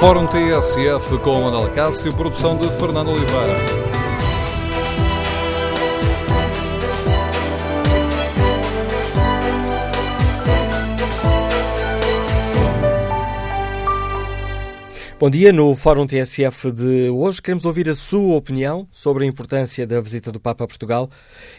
[0.00, 3.54] Fórum TSF com Manuel Cássio, produção de Fernando Oliveira.
[15.18, 15.52] Bom dia.
[15.52, 20.32] No Fórum TSF de hoje queremos ouvir a sua opinião sobre a importância da visita
[20.32, 21.10] do Papa a Portugal.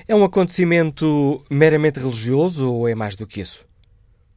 [0.07, 3.70] É um acontecimento meramente religioso ou é mais do que isso?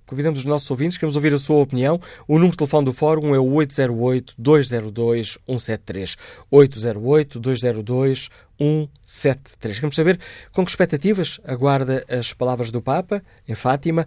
[0.07, 1.99] Convidamos os nossos ouvintes, queremos ouvir a sua opinião.
[2.29, 6.19] O número de telefone do Fórum é o 808-202-173.
[6.53, 8.29] 808-202-173.
[9.59, 10.21] Queremos saber
[10.53, 14.07] com que expectativas aguarda as palavras do Papa em Fátima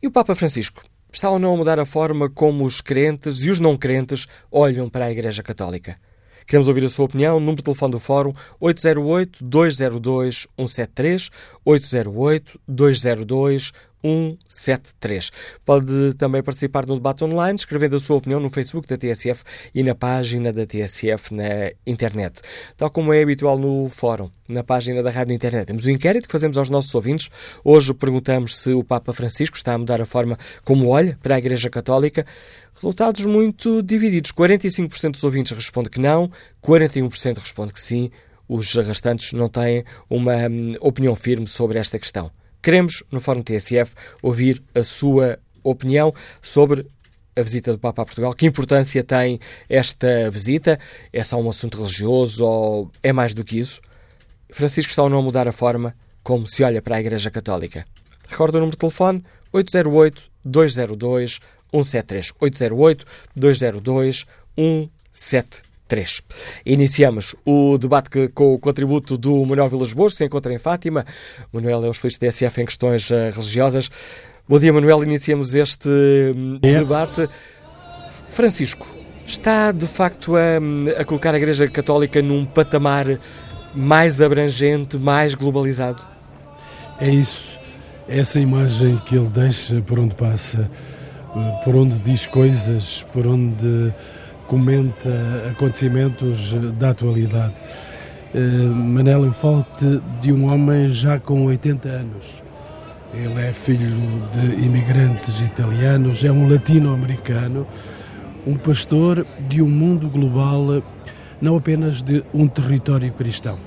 [0.00, 0.84] e o Papa Francisco.
[1.12, 4.88] Está ou não a mudar a forma como os crentes e os não crentes olham
[4.88, 5.98] para a Igreja Católica?
[6.46, 7.40] Queremos ouvir a sua opinião.
[7.40, 11.30] Número de telefone do Fórum 808-202-173.
[11.66, 13.72] 808-202-173.
[14.06, 15.30] 173.
[15.64, 19.42] Pode também participar no debate online, escrevendo a sua opinião no Facebook da TSF
[19.74, 22.40] e na página da TSF na internet.
[22.76, 25.66] Tal como é habitual no fórum, na página da Rádio Internet.
[25.66, 27.28] Temos um inquérito que fazemos aos nossos ouvintes.
[27.64, 31.38] Hoje perguntamos se o Papa Francisco está a mudar a forma como olha para a
[31.38, 32.24] Igreja Católica.
[32.74, 34.32] Resultados muito divididos.
[34.32, 36.30] 45% dos ouvintes responde que não,
[36.62, 38.10] 41% responde que sim.
[38.48, 42.30] Os restantes não têm uma hum, opinião firme sobre esta questão.
[42.66, 46.84] Queremos, no Fórum TSF, ouvir a sua opinião sobre
[47.36, 48.34] a visita do Papa a Portugal.
[48.34, 50.76] Que importância tem esta visita?
[51.12, 53.80] É só um assunto religioso ou é mais do que isso?
[54.50, 55.94] Francisco está ou não a mudar a forma
[56.24, 57.86] como se olha para a Igreja Católica?
[58.26, 59.22] Recorda o número de telefone
[59.54, 62.32] 808-202-173.
[63.36, 65.65] 808-202-173.
[65.86, 66.22] 3.
[66.64, 71.04] Iniciamos o debate com o contributo do Manuel Vilas Boas, que se encontra em Fátima.
[71.52, 73.90] Manuel é o especialista da SF em questões uh, religiosas.
[74.48, 75.02] Bom dia, Manuel.
[75.02, 76.78] Iniciamos este um, é.
[76.78, 77.28] debate.
[78.28, 78.86] Francisco,
[79.26, 83.18] está de facto a, a colocar a Igreja Católica num patamar
[83.74, 86.02] mais abrangente, mais globalizado?
[87.00, 87.58] É isso.
[88.08, 90.70] É essa imagem que ele deixa por onde passa,
[91.34, 93.92] eh, por onde diz coisas, por onde
[94.46, 95.10] comenta
[95.50, 97.54] acontecimentos da atualidade.
[98.34, 102.42] Uh, Manela Infalte de um homem já com 80 anos.
[103.14, 103.88] Ele é filho
[104.32, 107.66] de imigrantes italianos, é um latino-americano,
[108.46, 110.82] um pastor de um mundo global,
[111.40, 113.58] não apenas de um território cristão.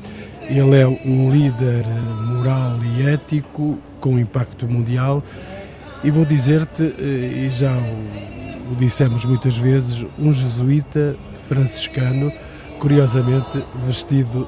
[0.48, 1.86] Ele é um líder
[2.26, 5.24] moral e ético com impacto mundial
[6.04, 8.40] e vou dizer-te, eh, e já o
[8.70, 11.16] o dissemos muitas vezes, um jesuíta
[11.48, 12.32] franciscano,
[12.78, 14.48] curiosamente vestido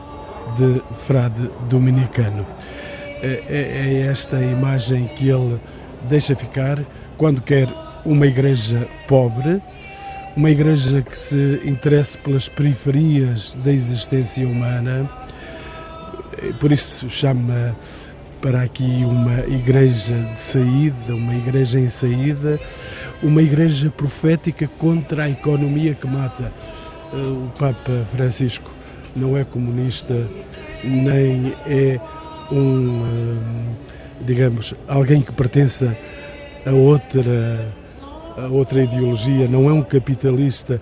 [0.56, 2.46] de frade dominicano.
[3.22, 5.60] É, é, é esta imagem que ele
[6.08, 6.84] deixa ficar
[7.18, 7.68] quando quer
[8.06, 9.62] uma igreja pobre,
[10.36, 15.10] uma igreja que se interesse pelas periferias da existência humana,
[16.60, 17.76] por isso chama
[18.42, 22.60] para aqui uma igreja de saída, uma igreja em saída,
[23.22, 26.52] uma igreja profética contra a economia que mata.
[27.14, 28.70] Eh, o Papa Francisco
[29.16, 30.28] não é comunista,
[30.84, 32.00] nem é
[32.52, 33.76] um, eh,
[34.22, 35.96] digamos, alguém que pertença
[36.66, 37.74] a outra,
[38.38, 40.82] a outra ideologia, não é um capitalista.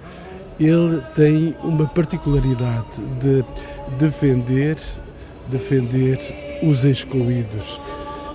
[0.57, 3.43] Ele tem uma particularidade de
[3.97, 4.77] defender,
[5.49, 7.79] defender os excluídos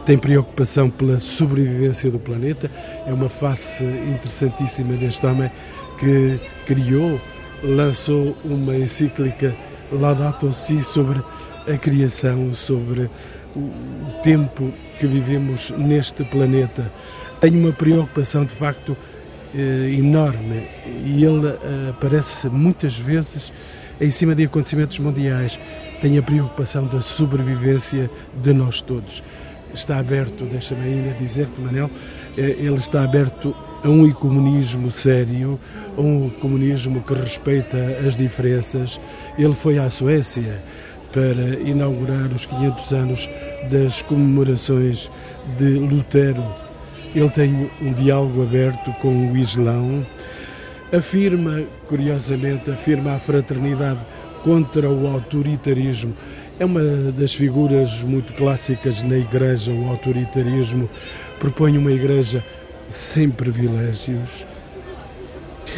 [0.05, 2.71] tem preocupação pela sobrevivência do planeta.
[3.07, 5.51] É uma face interessantíssima deste homem
[5.99, 7.21] que criou,
[7.62, 9.57] lançou uma encíclica
[9.91, 11.23] Laudato Si sobre
[11.67, 13.09] a criação, sobre
[13.57, 13.71] o
[14.23, 16.93] tempo que vivemos neste planeta.
[17.41, 18.97] Tem uma preocupação de facto
[19.55, 20.67] eh, enorme
[21.05, 23.53] e ele eh, aparece muitas vezes
[24.01, 25.59] em cima de acontecimentos mundiais.
[26.05, 28.11] Tem a preocupação da sobrevivência
[28.43, 29.23] de nós todos
[29.73, 31.91] está aberto, deixa-me ainda dizer-te, Manel,
[32.37, 35.59] eh, ele está aberto a um ecumenismo sério,
[35.97, 39.01] a um comunismo que respeita as diferenças.
[39.39, 40.62] Ele foi à Suécia
[41.11, 43.31] para inaugurar os 500 anos
[43.71, 45.11] das comemorações
[45.57, 46.45] de Lutero.
[47.15, 50.07] Ele tem um diálogo aberto com o Islão.
[50.93, 54.00] Afirma, curiosamente, afirma a fraternidade
[54.44, 56.14] contra o autoritarismo
[56.58, 56.81] é uma
[57.12, 60.88] das figuras muito clássicas na Igreja, o autoritarismo.
[61.41, 62.44] Propõe uma Igreja
[62.88, 64.46] sem privilégios.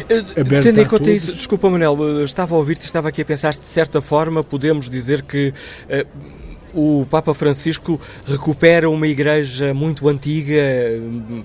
[0.07, 3.65] Eh, tendo em conta isso, desculpa Manuel, estava a ouvir-te, estava aqui a pensar, de
[3.65, 5.51] certa forma podemos dizer que
[5.85, 6.27] uh,
[6.73, 10.61] o Papa Francisco recupera uma igreja muito antiga,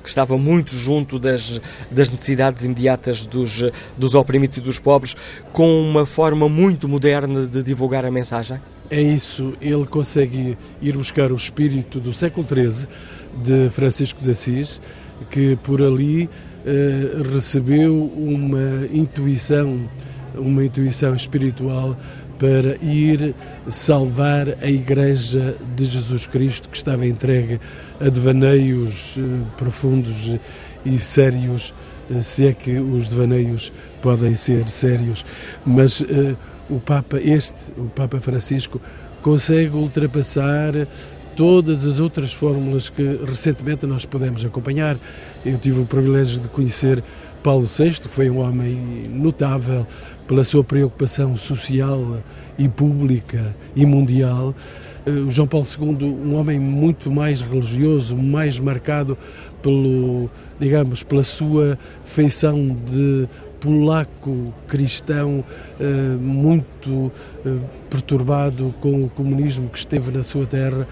[0.03, 1.61] que estava muito junto das,
[1.91, 3.65] das necessidades imediatas dos,
[3.97, 5.17] dos oprimidos e dos pobres,
[5.53, 8.61] com uma forma muito moderna de divulgar a mensagem?
[8.91, 12.87] É isso, ele consegue ir buscar o espírito do século XIII
[13.43, 14.81] de Francisco de Assis,
[15.31, 16.29] que por ali
[16.67, 19.89] eh, recebeu uma intuição,
[20.35, 21.97] uma intuição espiritual
[22.43, 23.37] para ir
[23.69, 27.61] salvar a Igreja de Jesus Cristo, que estava entregue
[28.01, 29.23] a devaneios eh,
[29.57, 30.35] profundos
[30.85, 31.73] e sérios,
[32.11, 33.73] eh, se é que os devaneios
[34.03, 35.25] podem ser sérios.
[35.65, 36.37] Mas uh,
[36.69, 38.81] o Papa, este, o Papa Francisco,
[39.23, 40.73] consegue ultrapassar
[41.37, 44.99] todas as outras fórmulas que recentemente nós pudemos acompanhar.
[45.47, 47.05] Eu tive o privilégio de conhecer
[47.43, 49.87] Paulo VI, que foi um homem notável
[50.27, 52.19] pela sua preocupação social
[52.59, 54.55] e pública e mundial.
[55.05, 59.17] Eh, o João Paulo II, um homem muito mais religioso, mais marcado
[59.61, 63.29] pelo, digamos, pela sua feição de
[63.61, 65.45] polaco cristão
[65.81, 67.13] eh, muito
[67.45, 67.57] eh,
[67.91, 70.87] perturbado com o comunismo que esteve na sua terra,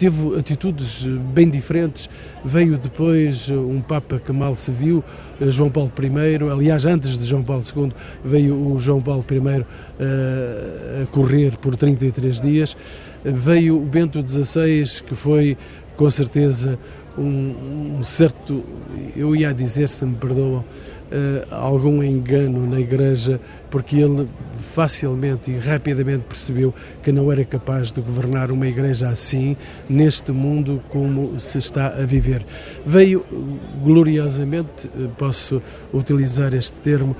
[0.00, 2.08] teve atitudes bem diferentes.
[2.42, 5.04] Veio depois um Papa que mal se viu,
[5.38, 6.50] João Paulo I.
[6.50, 7.92] Aliás, antes de João Paulo II,
[8.24, 9.66] veio o João Paulo I
[11.02, 12.74] a correr por 33 dias.
[13.22, 15.58] Veio o Bento XVI, que foi
[15.98, 16.78] com certeza
[17.18, 18.64] um, um certo,
[19.14, 20.64] eu ia dizer, se me perdoam,
[21.50, 23.40] algum engano na Igreja,
[23.70, 24.28] porque ele
[24.74, 26.72] facilmente e rapidamente percebeu
[27.02, 29.56] que não era capaz de governar uma Igreja assim,
[29.88, 32.44] neste mundo como se está a viver.
[32.86, 33.24] Veio
[33.82, 35.60] gloriosamente, eh, posso
[35.92, 37.16] utilizar este termo,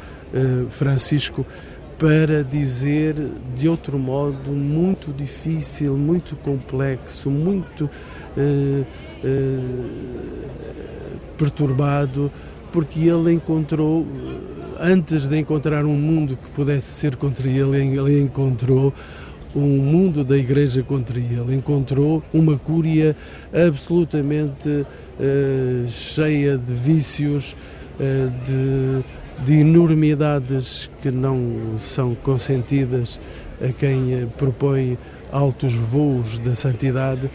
[0.70, 1.44] Francisco,
[1.98, 3.16] para dizer
[3.56, 7.90] de outro modo muito difícil, muito complexo, muito
[11.36, 12.30] perturbado,
[12.72, 14.06] porque ele encontrou,
[14.78, 18.92] antes de encontrar um mundo que pudesse ser contra ele, ele encontrou
[19.54, 23.16] um mundo da Igreja contra ele, encontrou uma cúria
[23.52, 27.56] absolutamente uh, cheia de vícios,
[27.98, 33.18] uh, de, de enormidades que não são consentidas
[33.60, 34.96] a quem propõe
[35.32, 37.30] altos voos da santidade.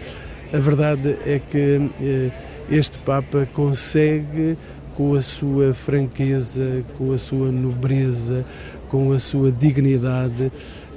[0.54, 2.32] A verdade é que uh,
[2.70, 4.58] este Papa consegue
[4.96, 8.46] com a sua franqueza, com a sua nobreza,
[8.88, 10.52] com a sua dignidade,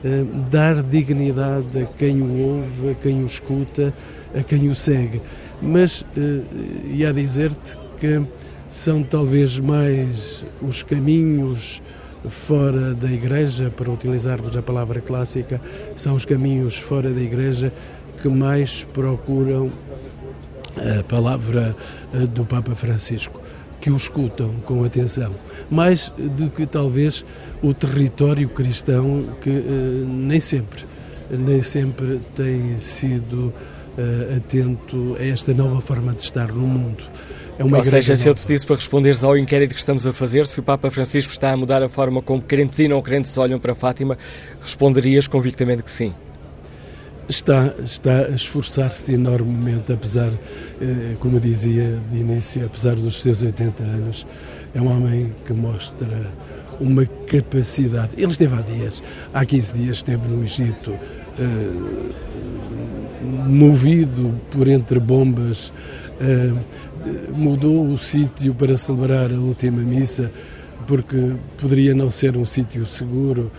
[0.05, 3.93] eh, dar dignidade a quem o ouve, a quem o escuta,
[4.35, 5.21] a quem o segue.
[5.61, 6.41] Mas eh,
[6.93, 8.23] ia dizer-te que
[8.69, 11.83] são talvez mais os caminhos
[12.29, 15.61] fora da igreja, para utilizarmos a palavra clássica,
[15.97, 17.73] são os caminhos fora da igreja
[18.23, 19.73] que mais procuram
[20.77, 21.75] a palavra
[22.15, 23.41] eh, do Papa Francisco
[23.81, 25.35] que o escutam com atenção,
[25.71, 27.25] mais do que talvez
[27.63, 30.85] o território cristão que uh, nem sempre,
[31.31, 33.53] nem sempre tem sido
[33.97, 37.05] uh, atento a esta nova forma de estar no mundo.
[37.59, 40.13] É uma Ou seja, se eu te pedisse para responderes ao inquérito que estamos a
[40.13, 43.37] fazer, se o Papa Francisco está a mudar a forma como crentes e não crentes
[43.37, 44.17] olham para Fátima,
[44.61, 46.15] responderias convictamente que sim
[47.29, 50.31] está, está a esforçar-se enormemente, apesar,
[50.81, 54.27] eh, como dizia de início, apesar dos seus 80 anos,
[54.75, 56.31] é um homem que mostra
[56.81, 58.13] uma capacidade.
[58.17, 59.03] Ele esteve há dias,
[59.35, 60.93] há 15 dias esteve no Egito,
[61.39, 61.73] eh,
[63.47, 65.73] movido por entre bombas,
[66.21, 66.53] eh,
[67.33, 70.31] mudou o sítio para celebrar a última missa,
[70.87, 73.51] porque poderia não ser um sítio seguro.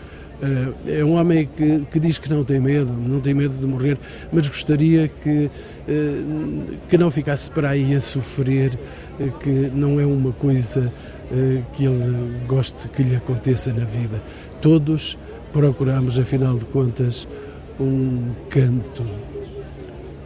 [0.41, 3.65] Eh, é um homem que, que, diz que não tem medo, não tem medo de
[3.65, 3.98] morrer,
[4.31, 5.51] mas gostaria que,
[5.88, 8.77] eh, que não ficasse para aí a sofrer,
[9.19, 10.91] eh, que não é uma coisa
[11.74, 14.19] que ele goste que lhe aconteça na vida.
[14.62, 15.15] Todos
[15.53, 17.27] procuramos, afinal de contas,
[17.79, 19.05] um canto,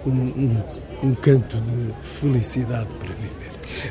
[0.07, 0.63] um, um,
[1.03, 3.42] um canto de felicidade para viver.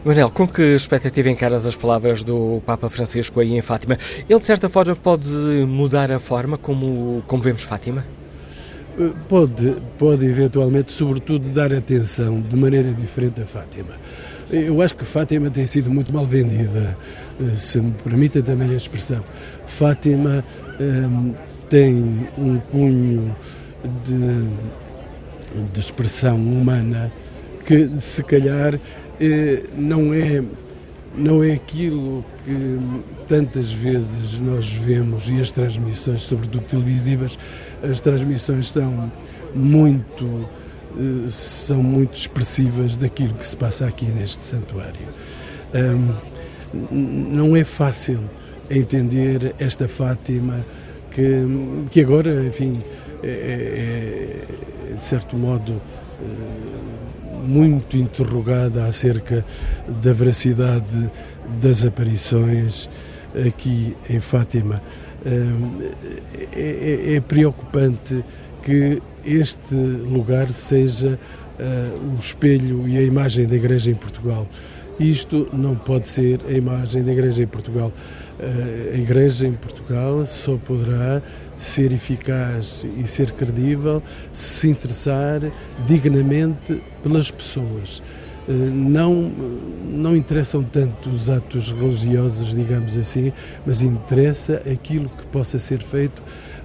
[0.05, 3.99] Manel, com que expectativa encaras as palavras do Papa Francisco aí em Fátima?
[4.29, 5.29] Ele, de certa forma, pode
[5.67, 8.05] mudar a forma como, como vemos Fátima?
[8.99, 13.95] Eh, pode, pode eventualmente, sobretudo, dar atenção de maneira diferente a Fátima.
[14.51, 16.97] Eu acho que Fátima tem sido muito mal vendida,
[17.41, 19.25] eh, se me permita também a expressão.
[19.67, 20.45] Fátima
[20.79, 21.33] hum,
[21.71, 23.35] tem um cunho
[24.05, 24.49] de,
[25.73, 27.11] de expressão humana
[27.65, 28.79] que, se calhar, eh,
[29.77, 30.43] não é
[31.15, 32.79] não é aquilo que
[33.29, 37.39] tantas vezes nós vemos e as transmissões, sobretudo televisivas,
[37.83, 39.13] as transmissões são
[39.55, 40.49] muito
[40.97, 45.07] eh, são muito expressivas daquilo que se passa aqui neste santuário.
[46.91, 48.21] não é fácil
[48.71, 50.65] entender esta Fátima
[51.11, 51.45] que,
[51.91, 52.83] que agora, enfim,
[53.23, 55.81] é, é, é de certo modo
[56.21, 57.02] eh,
[57.43, 59.45] muito interrogada acerca
[60.03, 61.11] da veracidade
[61.61, 62.89] das aparições
[63.47, 64.83] aqui em Fátima.
[65.25, 68.25] É, é, é preocupante
[68.63, 71.19] que este lugar seja
[71.59, 74.47] uh, o espelho e a imagem da Igreja em Portugal.
[74.99, 77.93] Isto não pode ser a imagem da Igreja em Portugal.
[78.39, 81.23] Uh, a Igreja em Portugal só poderá
[81.63, 84.03] ser eficaz e ser credível
[84.33, 85.41] se interessar
[85.87, 88.03] dignamente pelas pessoas.
[88.49, 89.33] Uh, não,
[89.85, 93.33] não interessam tanto os atos religiosos, digamos assim,
[93.65, 96.21] mas interessa aquilo que possa ser feito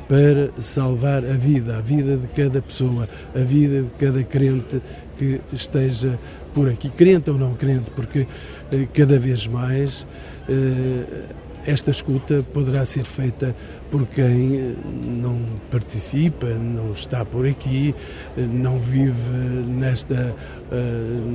[0.07, 4.81] para salvar a vida, a vida de cada pessoa, a vida de cada crente
[5.17, 6.17] que esteja
[6.53, 8.25] por aqui, crente ou não crente, porque
[8.71, 10.07] eh, cada vez mais
[10.47, 11.23] eh,
[11.67, 13.55] esta escuta poderá ser feita
[13.91, 14.73] por quem eh,
[15.21, 15.37] não
[15.69, 17.93] participa, não está por aqui,
[18.37, 19.31] não vive
[19.67, 20.33] nesta,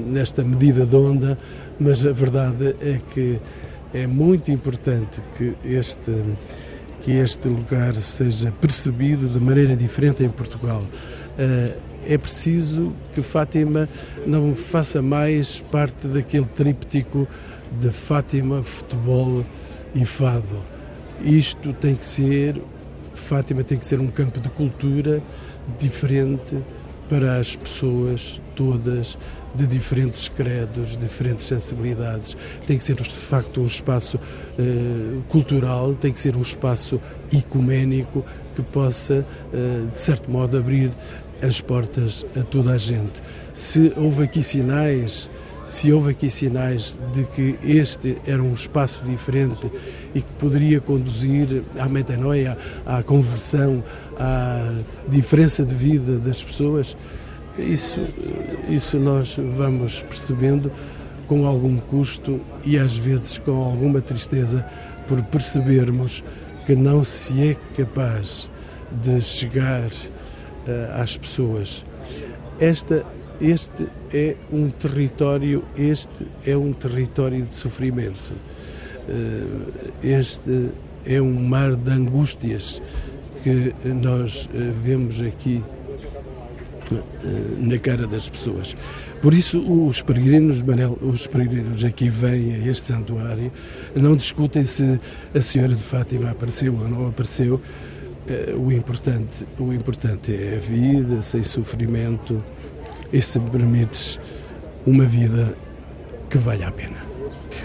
[0.07, 1.39] nesta medida de onda,
[1.79, 3.39] mas a verdade é que
[3.95, 6.13] é muito importante que este
[7.03, 10.85] que este lugar seja percebido de maneira diferente em Portugal.
[11.37, 11.75] Eh,
[12.07, 13.89] é preciso que Fátima
[14.27, 17.29] não faça mais parte daquele tríptico
[17.81, 19.45] de Fátima, futebol
[19.95, 20.61] e fado.
[21.23, 22.61] Isto tem que ser,
[23.15, 25.23] Fátima tem que ser um campo de cultura
[25.79, 26.59] diferente
[27.09, 29.19] para as pessoas todas
[29.55, 32.37] de diferentes credos, diferentes sensibilidades.
[32.67, 37.01] Tem que ser, de facto, um espaço uh, cultural, tem que ser um espaço
[37.33, 38.25] ecuménico
[38.57, 40.91] que possa, uh, de certo modo, abrir
[41.43, 43.21] as portas a toda a gente.
[43.53, 45.29] Se houve aqui sinais
[45.73, 49.73] se houve aqui sinais de que este era um espaço diferente
[50.15, 53.83] e que poderia conduzir à metanoia, à conversão,
[54.19, 54.71] à
[55.09, 56.95] diferença de vida das pessoas,
[57.59, 58.01] isso,
[58.69, 60.71] isso nós vamos percebendo
[61.27, 64.63] com algum custo e às vezes com alguma tristeza
[65.09, 66.23] por percebermos
[66.67, 68.51] que não se é capaz
[69.03, 71.83] de chegar uh, às pessoas.
[72.61, 73.07] Esta,
[73.41, 78.33] este é um território, este é um território de sofrimento.
[79.09, 79.73] Uh,
[80.03, 80.71] este
[81.05, 82.81] é um mar de angústias
[83.43, 85.63] que nós uh, vemos aqui
[86.93, 88.77] eh, na cara das pessoas.
[89.23, 93.53] Por isso, os peregrinos, Manel, os peregrinos aqui vêm a este santuário,
[93.95, 95.01] não discutem se
[95.35, 97.61] a Senhora de Fátima apareceu ou não apareceu.
[98.29, 102.43] Eh, o importante, o importante é a vida sem sofrimento
[103.13, 104.19] e, se me permites,
[104.87, 105.55] uma vida
[106.31, 107.13] que vale a pena.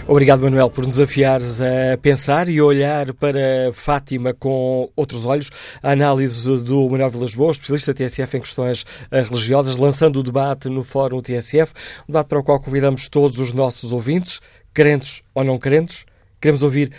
[0.08, 5.50] Obrigado, Manuel, por nos desafiares a pensar e olhar para Fátima com outros olhos.
[5.84, 10.70] A análise do Manuel Vilas Boas, especialista TSF em questões eh, religiosas, lançando o debate
[10.70, 11.74] no Fórum TSF,
[12.08, 14.40] um debate para o qual convidamos todos os nossos ouvintes,
[14.74, 16.06] crentes ou não crentes.
[16.40, 16.92] Queremos ouvir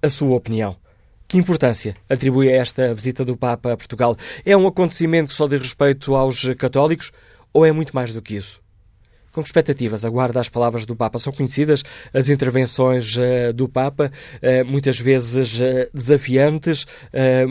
[0.00, 0.76] a sua opinião.
[1.26, 4.16] Que importância atribui a esta visita do Papa a Portugal?
[4.44, 7.10] É um acontecimento que só diz respeito aos católicos
[7.52, 8.60] ou é muito mais do que isso?
[9.32, 11.18] Com que expectativas aguarda as palavras do Papa?
[11.18, 11.82] São conhecidas
[12.12, 16.86] as intervenções uh, do Papa, uh, muitas vezes uh, desafiantes,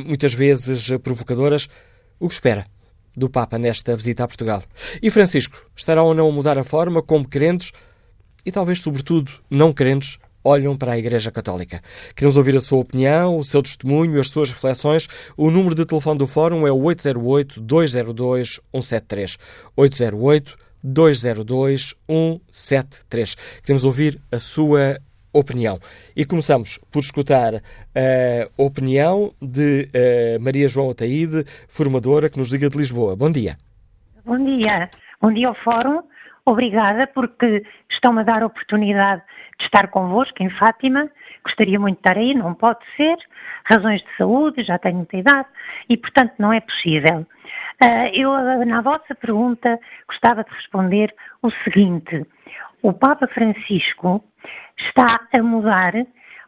[0.05, 1.67] muitas vezes provocadoras.
[2.19, 2.65] O que espera
[3.17, 4.63] do Papa nesta visita a Portugal?
[5.01, 7.71] E Francisco, estará ou não a mudar a forma como crentes
[8.45, 11.81] e talvez, sobretudo, não crentes olham para a Igreja Católica.
[12.15, 15.07] Queremos ouvir a sua opinião, o seu testemunho, as suas reflexões.
[15.37, 19.37] O número de telefone do Fórum é o 808-202-173.
[19.75, 23.35] 808 202 173.
[23.61, 24.97] Queremos ouvir a sua
[25.33, 25.79] opinião.
[26.15, 27.61] E começamos por escutar a
[28.57, 33.15] opinião de uh, Maria João Ataíde, formadora que nos liga de Lisboa.
[33.15, 33.57] Bom dia.
[34.25, 34.89] Bom dia.
[35.21, 36.01] Bom dia ao Fórum.
[36.45, 39.21] Obrigada porque estão-me a dar oportunidade
[39.63, 41.09] estar convosco em Fátima.
[41.43, 43.17] Gostaria muito de estar aí, não pode ser.
[43.65, 45.47] Razões de saúde, já tenho muita idade
[45.89, 47.25] e, portanto, não é possível.
[47.83, 52.25] Uh, eu, na vossa pergunta, gostava de responder o seguinte:
[52.81, 54.23] o Papa Francisco
[54.77, 55.93] está a mudar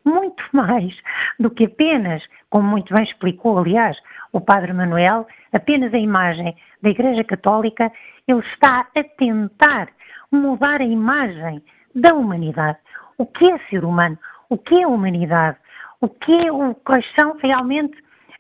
[0.06, 0.94] muito mais
[1.40, 3.98] do que apenas, como muito bem explicou, aliás,
[4.32, 7.92] o Padre Manuel, apenas a imagem da Igreja Católica,
[8.28, 9.90] ele está a tentar
[10.32, 11.64] mudar a imagem
[11.96, 12.80] da humanidade.
[13.18, 14.18] O que é ser humano?
[14.50, 15.58] O que é humanidade?
[16.02, 17.98] O que é, o, quais são realmente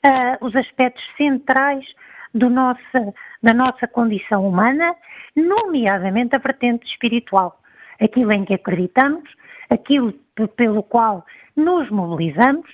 [0.08, 1.86] uh, os aspectos centrais
[2.34, 4.96] nossa, da nossa condição humana,
[5.36, 7.60] nomeadamente a vertente espiritual.
[8.02, 9.30] Aquilo em que acreditamos,
[9.70, 10.14] aquilo
[10.56, 11.26] pelo qual
[11.56, 12.68] nos mobilizamos,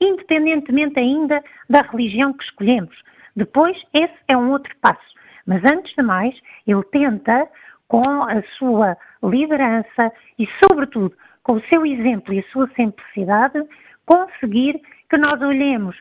[0.00, 2.96] independentemente ainda da religião que escolhemos.
[3.36, 5.10] Depois, esse é um outro passo.
[5.46, 6.34] Mas antes de mais,
[6.66, 7.48] ele tenta,
[7.88, 13.62] com a sua liderança e, sobretudo, com o seu exemplo e a sua simplicidade,
[14.06, 15.96] conseguir que nós olhemos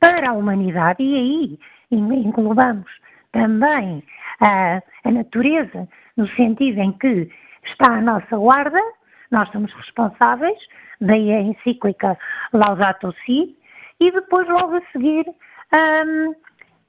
[0.00, 1.58] para a humanidade e aí
[1.90, 2.90] englobamos
[3.32, 4.02] também
[4.40, 7.30] a, a natureza, no sentido em que
[7.64, 8.80] está à nossa guarda,
[9.30, 10.58] nós somos responsáveis,
[11.00, 12.16] daí a encíclica
[12.52, 13.56] Laudato Si,
[14.00, 16.34] e depois logo a seguir um,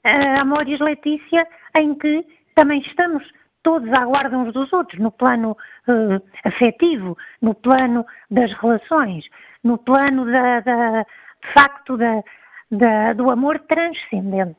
[0.04, 2.26] a Amoris Letícia, em que
[2.56, 3.24] também estamos
[3.66, 5.58] todos à guarda uns dos outros, no plano
[5.88, 9.26] uh, afetivo, no plano das relações,
[9.64, 12.24] no plano da, da de facto da,
[12.72, 14.56] da, do amor transcendente.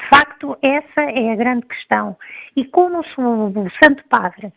[0.00, 2.16] De facto, essa é a grande questão.
[2.56, 4.52] E como o, o Santo Padre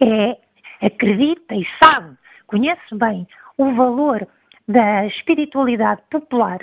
[0.00, 0.38] é,
[0.86, 3.26] acredita e sabe, conhece bem
[3.58, 4.28] o valor
[4.68, 6.60] da espiritualidade popular,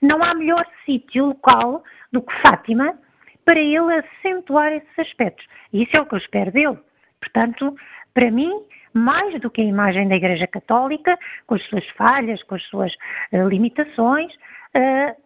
[0.00, 2.96] não há melhor sítio local do que Fátima
[3.46, 5.46] para ele acentuar esses aspectos.
[5.72, 6.78] Isso é o que eu espero dele.
[7.20, 7.74] Portanto,
[8.12, 8.52] para mim,
[8.92, 12.92] mais do que a imagem da Igreja Católica, com as suas falhas, com as suas
[13.32, 15.16] uh, limitações, uh,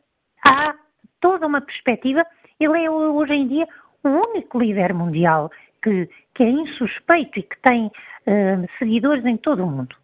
[0.46, 0.74] há
[1.20, 2.24] toda uma perspectiva.
[2.60, 3.66] Ele é hoje em dia
[4.04, 5.50] o único líder mundial
[5.82, 9.96] que, que é insuspeito e que tem uh, seguidores em todo o mundo.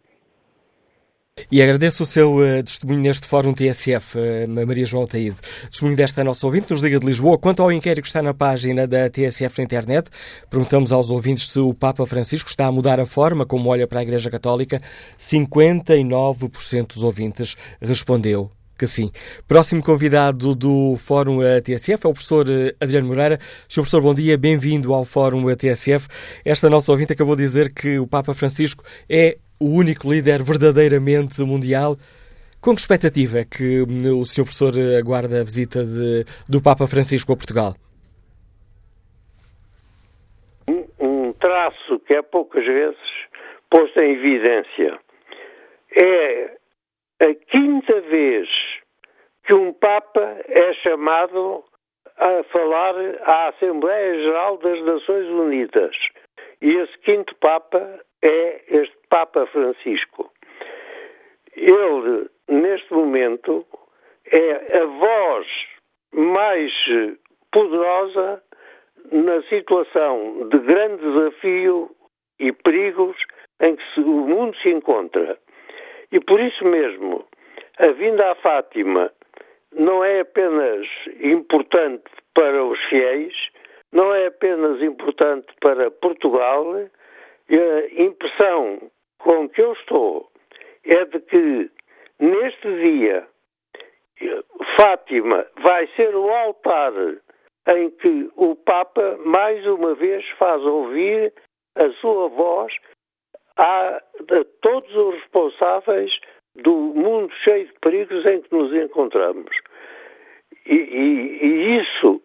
[1.51, 5.37] E agradeço o seu uh, testemunho neste Fórum TSF, uh, Maria João Taíde.
[5.69, 7.37] Testemunho desta nossa ouvinte, nos Liga de Lisboa.
[7.37, 10.09] Quanto ao inquérito que está na página da TSF na internet,
[10.49, 13.99] perguntamos aos ouvintes se o Papa Francisco está a mudar a forma como olha para
[13.99, 14.81] a Igreja Católica.
[15.17, 19.11] 59% dos ouvintes respondeu que sim.
[19.47, 23.39] Próximo convidado do Fórum TSF é o professor eh, Adriano Moreira.
[23.67, 23.81] Sr.
[23.81, 26.07] professor, bom dia, bem-vindo ao Fórum TSF.
[26.45, 31.41] Esta nossa ouvinte acabou de dizer que o Papa Francisco é o único líder verdadeiramente
[31.41, 31.97] mundial.
[32.61, 34.43] Com que expectativa é que hum, o Sr.
[34.43, 37.73] Professor aguarda a visita de, do Papa Francisco a Portugal?
[40.99, 42.97] Um, traço que é poucas vezes
[43.69, 44.99] posto em evidência.
[45.95, 46.57] É
[47.19, 48.47] a quinta vez
[49.45, 51.63] que um Papa é chamado
[52.17, 55.95] a falar à Assembleia Geral das Nações Unidas.
[56.61, 60.31] E esse quinto Papa é este Papa Francisco.
[61.55, 63.65] Ele, neste momento,
[64.31, 65.47] é a voz
[66.13, 66.71] mais
[67.51, 68.41] poderosa
[69.11, 71.89] na situação de grande desafio
[72.39, 73.17] e perigos
[73.61, 75.37] em que o mundo se encontra.
[76.11, 77.25] E por isso mesmo,
[77.79, 79.11] a vinda à Fátima
[79.73, 80.87] não é apenas
[81.21, 83.33] importante para os fiéis,
[83.91, 86.75] não é apenas importante para Portugal,
[87.49, 90.29] a impressão com que eu estou
[90.85, 91.71] é de que
[92.19, 93.27] neste dia
[94.79, 96.93] Fátima vai ser o altar
[97.67, 101.33] em que o Papa mais uma vez faz ouvir
[101.75, 102.73] a sua voz
[103.57, 104.01] a, a
[104.61, 106.11] todos os responsáveis
[106.55, 109.55] do mundo cheio de perigos em que nos encontramos.
[110.65, 112.21] E, e, e isso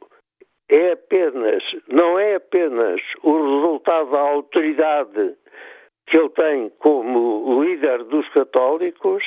[0.68, 5.36] é apenas, não é apenas o resultado da autoridade
[6.12, 9.24] que ele tem como líder dos católicos,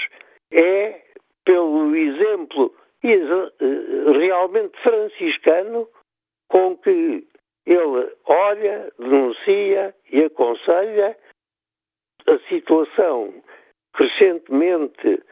[0.51, 1.01] é
[1.43, 2.71] pelo exemplo
[3.01, 5.89] realmente franciscano
[6.47, 7.27] com que
[7.65, 11.17] ele olha, denuncia e aconselha
[12.27, 13.33] a situação
[13.95, 15.23] crescentemente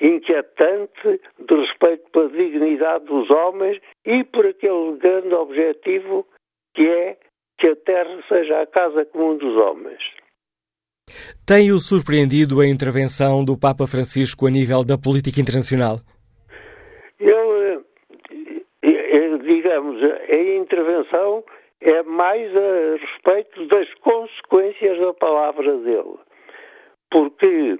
[0.00, 6.24] inquietante de respeito pela dignidade dos homens e por aquele grande objetivo
[6.72, 7.18] que é
[7.58, 10.19] que a Terra seja a casa comum dos homens.
[11.46, 16.00] Tem-o surpreendido a intervenção do Papa Francisco a nível da política internacional?
[17.18, 17.80] Ele,
[18.82, 21.44] eh, eh, digamos, a intervenção
[21.80, 26.18] é mais a respeito das consequências da palavra dele.
[27.10, 27.78] Porque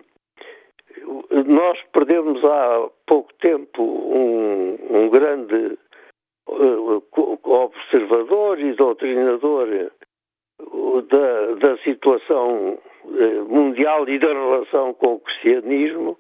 [1.46, 5.78] nós perdemos há pouco tempo um, um grande
[6.48, 7.02] uh,
[7.44, 9.90] observador e doutrinador
[11.08, 12.78] da, da situação
[13.48, 16.18] mundial e da relação com o cristianismo,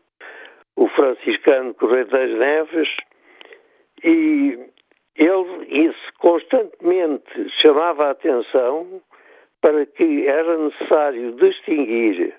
[0.76, 2.88] o franciscano Correio das Neves,
[4.02, 4.58] e
[5.16, 9.02] ele isso constantemente chamava a atenção
[9.60, 12.34] para que era necessário distinguir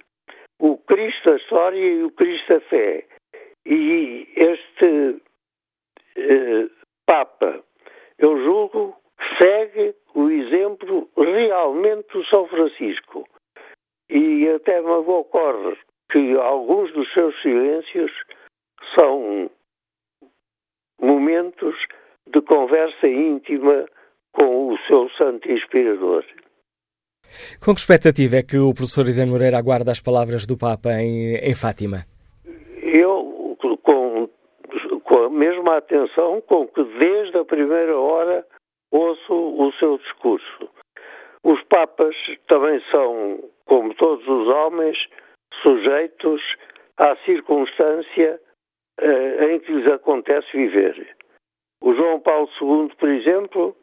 [0.59, 3.05] o Cristo da História e o Cristo da Fé.
[3.65, 5.21] E este
[6.17, 6.67] eh,
[7.05, 7.63] Papa
[8.17, 8.95] eu julgo
[9.41, 13.27] segue o exemplo realmente do São Francisco.
[14.11, 15.77] E até me ocorre
[16.11, 18.11] que alguns dos seus silêncios
[18.99, 19.49] são
[21.01, 21.75] momentos
[22.27, 23.85] de conversa íntima
[24.33, 26.23] com o seu santo inspirador.
[27.63, 31.35] Com que expectativa é que o professor Ida Moreira aguarda as palavras do Papa em,
[31.35, 32.05] em Fátima?
[32.81, 34.29] Eu, com,
[35.03, 38.45] com a mesma atenção com que desde a primeira hora
[38.91, 40.69] ouço o seu discurso.
[41.43, 42.15] Os Papas
[42.47, 43.39] também são,
[43.71, 44.97] como todos os homens,
[45.63, 46.41] sujeitos
[46.97, 48.37] à circunstância
[48.99, 51.15] uh, em que lhes acontece viver.
[51.81, 53.77] O João Paulo II, por exemplo,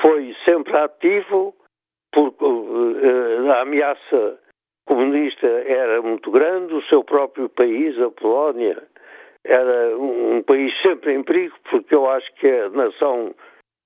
[0.00, 1.54] foi sempre ativo
[2.14, 4.40] porque uh, a ameaça
[4.86, 8.82] comunista era muito grande, o seu próprio país, a Polónia,
[9.44, 13.34] era um, um país sempre em perigo, porque eu acho que é a nação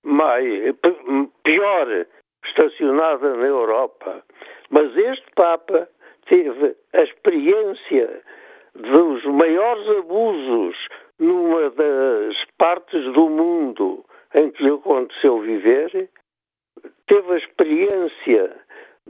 [0.05, 0.47] mais,
[1.43, 2.07] pior
[2.47, 4.23] estacionada na Europa.
[4.71, 5.89] Mas este Papa
[6.27, 8.23] teve a experiência
[8.75, 10.77] dos maiores abusos
[11.19, 14.05] numa das partes do mundo
[14.35, 16.09] em que lhe aconteceu viver,
[17.07, 18.57] teve a experiência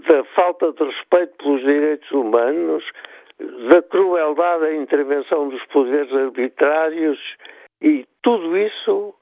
[0.09, 2.85] da falta de respeito pelos direitos humanos,
[3.71, 7.19] da crueldade da intervenção dos poderes arbitrários
[7.83, 9.15] e tudo isso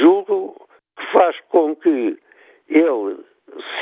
[0.00, 2.18] julgo que faz com que
[2.68, 3.24] ele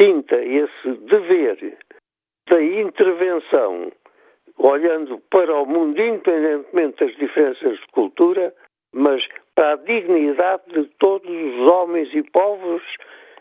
[0.00, 1.79] sinta esse dever
[2.48, 3.92] da intervenção,
[4.59, 8.53] olhando para o mundo independentemente das diferenças de cultura,
[8.92, 9.24] mas
[9.55, 12.83] para a dignidade de todos os homens e povos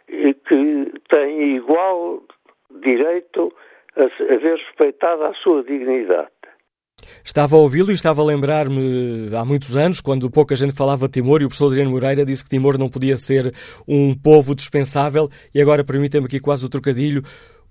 [0.07, 2.23] que têm igual
[2.81, 3.53] direito
[3.95, 4.05] a,
[4.37, 6.29] ver respeitada a sua dignidade.
[7.23, 11.13] Estava a ouvi-lo e estava a lembrar-me há muitos anos, quando pouca gente falava de
[11.13, 13.53] Timor, e o professor Adriano Moreira disse que Timor não podia ser
[13.87, 17.23] um povo dispensável, e agora permitem-me aqui quase o trocadilho.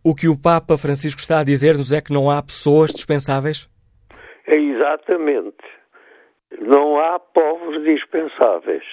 [0.05, 3.69] O que o Papa Francisco está a dizer-nos é que não há pessoas dispensáveis?
[4.47, 5.65] É exatamente.
[6.61, 8.85] Não há povos dispensáveis.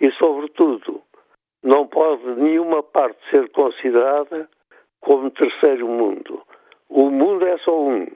[0.00, 1.02] E, sobretudo,
[1.62, 4.48] não pode nenhuma parte ser considerada
[5.00, 6.42] como terceiro mundo.
[6.88, 8.06] O mundo é só um.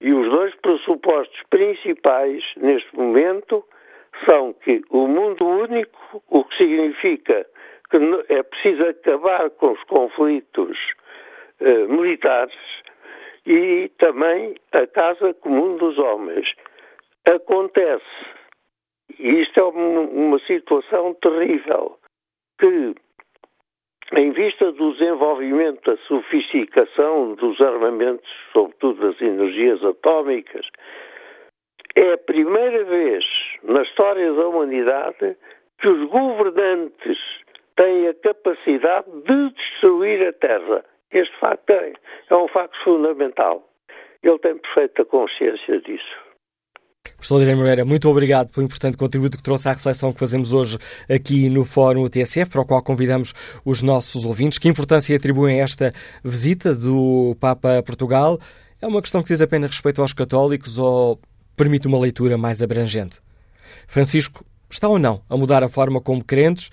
[0.00, 3.64] E os dois pressupostos principais neste momento
[4.28, 7.46] são que o mundo único, o que significa
[7.90, 7.96] que
[8.28, 10.76] é preciso acabar com os conflitos
[11.60, 12.54] eh, militares
[13.46, 16.52] e também a casa comum dos homens.
[17.28, 18.04] Acontece,
[19.18, 21.98] e isto é uma situação terrível,
[22.58, 22.94] que
[24.16, 30.66] em vista do desenvolvimento, da sofisticação dos armamentos, sobretudo das energias atómicas,
[31.94, 33.24] é a primeira vez
[33.64, 35.36] na história da humanidade
[35.80, 37.18] que os governantes
[37.76, 40.84] têm a capacidade de destruir a Terra.
[41.12, 41.92] Este facto é,
[42.30, 43.68] é um facto fundamental.
[44.22, 46.27] Ele tem perfeita consciência disso.
[47.16, 50.78] Professor Adriano Moreira, muito obrigado pelo importante contributo que trouxe à reflexão que fazemos hoje
[51.08, 54.58] aqui no Fórum TSF, para o qual convidamos os nossos ouvintes.
[54.58, 55.92] Que importância atribuem a esta
[56.24, 58.38] visita do Papa a Portugal?
[58.80, 61.20] É uma questão que diz apenas respeito aos católicos ou
[61.56, 63.20] permite uma leitura mais abrangente?
[63.86, 66.70] Francisco está ou não a mudar a forma como crentes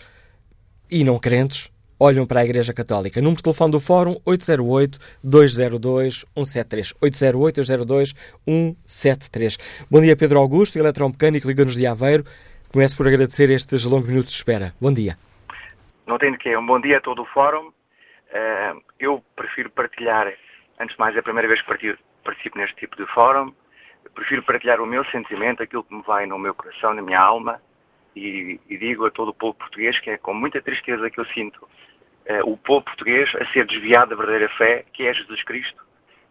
[0.89, 3.21] e não crentes olham para a Igreja Católica.
[3.21, 6.93] Número de telefone do Fórum 808-202-173.
[8.47, 9.85] 808-202-173.
[9.89, 12.23] Bom dia, Pedro Augusto, eletromecânico, Liga-nos de Aveiro.
[12.71, 14.73] Começo por agradecer estes longos minutos de espera.
[14.81, 15.15] Bom dia.
[16.05, 16.57] Não tem de quê.
[16.57, 17.71] Um bom dia a todo o Fórum.
[18.35, 20.27] Uh, eu prefiro partilhar,
[20.79, 23.53] antes de mais, é a primeira vez que participo neste tipo de fórum.
[24.13, 27.61] Prefiro partilhar o meu sentimento, aquilo que me vai no meu coração, na minha alma,
[28.15, 31.25] e, e, digo a todo o povo português que é com muita tristeza que eu
[31.27, 31.67] sinto
[32.25, 35.83] eh, o povo português a ser desviado da verdadeira fé, que é Jesus Cristo.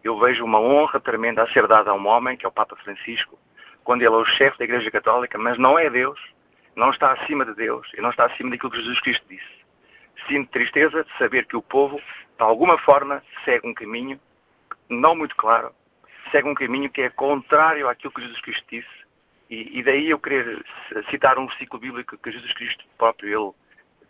[0.03, 2.75] Eu vejo uma honra tremenda a ser dada a um homem, que é o Papa
[2.77, 3.39] Francisco,
[3.83, 6.19] quando ele é o chefe da Igreja Católica, mas não é Deus,
[6.75, 9.65] não está acima de Deus e não está acima daquilo que Jesus Cristo disse.
[10.27, 14.19] Sinto tristeza de saber que o povo, de alguma forma, segue um caminho
[14.89, 15.71] não muito claro,
[16.31, 19.04] segue um caminho que é contrário àquilo que Jesus Cristo disse
[19.49, 20.63] e, e, daí eu querer
[21.09, 23.53] citar um versículo bíblico que Jesus Cristo próprio ele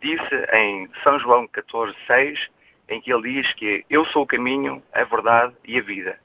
[0.00, 2.48] disse em São João 14, 6,
[2.88, 6.18] em que ele diz que eu sou o caminho, a verdade e a vida,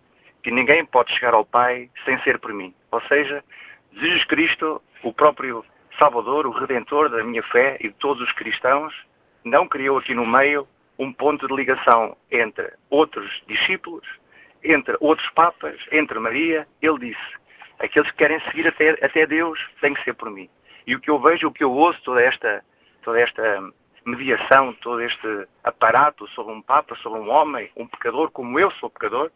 [0.43, 2.74] que ninguém pode chegar ao Pai sem ser por mim.
[2.91, 3.43] Ou seja,
[3.93, 5.65] Jesus Cristo, o próprio
[6.00, 8.93] Salvador, o Redentor da minha fé e de todos os cristãos,
[9.43, 14.08] não criou aqui no meio um ponto de ligação entre outros discípulos,
[14.63, 16.67] entre outros papas, entre Maria.
[16.82, 17.40] Ele disse:
[17.82, 20.50] aqueles que querem seguir até, até Deus têm que ser por mim.
[20.86, 22.63] E o que eu vejo, o que eu ouço, toda esta,
[23.04, 23.72] toda esta
[24.06, 28.89] mediação, todo este aparato sobre um Papa, sobre um homem, um pecador como eu sou
[28.89, 29.32] pecador,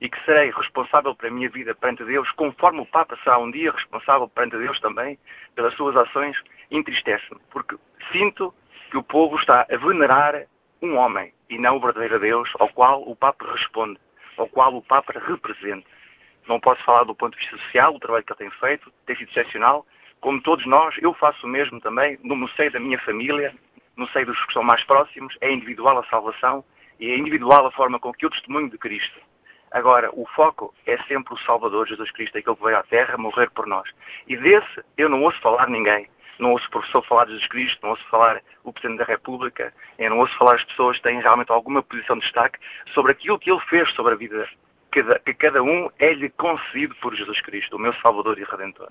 [0.00, 3.72] e que serei responsável pela minha vida perante Deus, conforme o Papa será um dia
[3.72, 5.18] responsável perante Deus também
[5.56, 6.36] pelas suas ações,
[6.70, 7.76] entristece-me, porque
[8.12, 8.54] sinto
[8.90, 10.44] que o povo está a venerar
[10.80, 13.98] um homem e não o verdadeiro Deus ao qual o Papa responde,
[14.36, 15.86] ao qual o Papa representa.
[16.48, 19.14] Não posso falar do ponto de vista social, o trabalho que ele tem feito, tem
[19.16, 19.86] sido excepcional.
[20.20, 23.54] Como todos nós, eu faço o mesmo também no seio da minha família,
[23.96, 25.36] no seio dos que são mais próximos.
[25.42, 26.64] É individual a salvação
[26.98, 29.20] e é individual a forma com que eu testemunho de Cristo.
[29.70, 33.50] Agora, o foco é sempre o Salvador Jesus Cristo, aquele que veio à Terra morrer
[33.50, 33.88] por nós.
[34.26, 36.08] E desse eu não ouço falar ninguém.
[36.38, 39.74] Não ouço o professor falar de Jesus Cristo, não ouço falar o Presidente da República,
[39.98, 42.58] eu não ouço falar as pessoas que têm realmente alguma posição de destaque
[42.94, 44.48] sobre aquilo que ele fez sobre a vida
[44.90, 48.90] que cada um é-lhe concedido por Jesus Cristo, o meu Salvador e Redentor.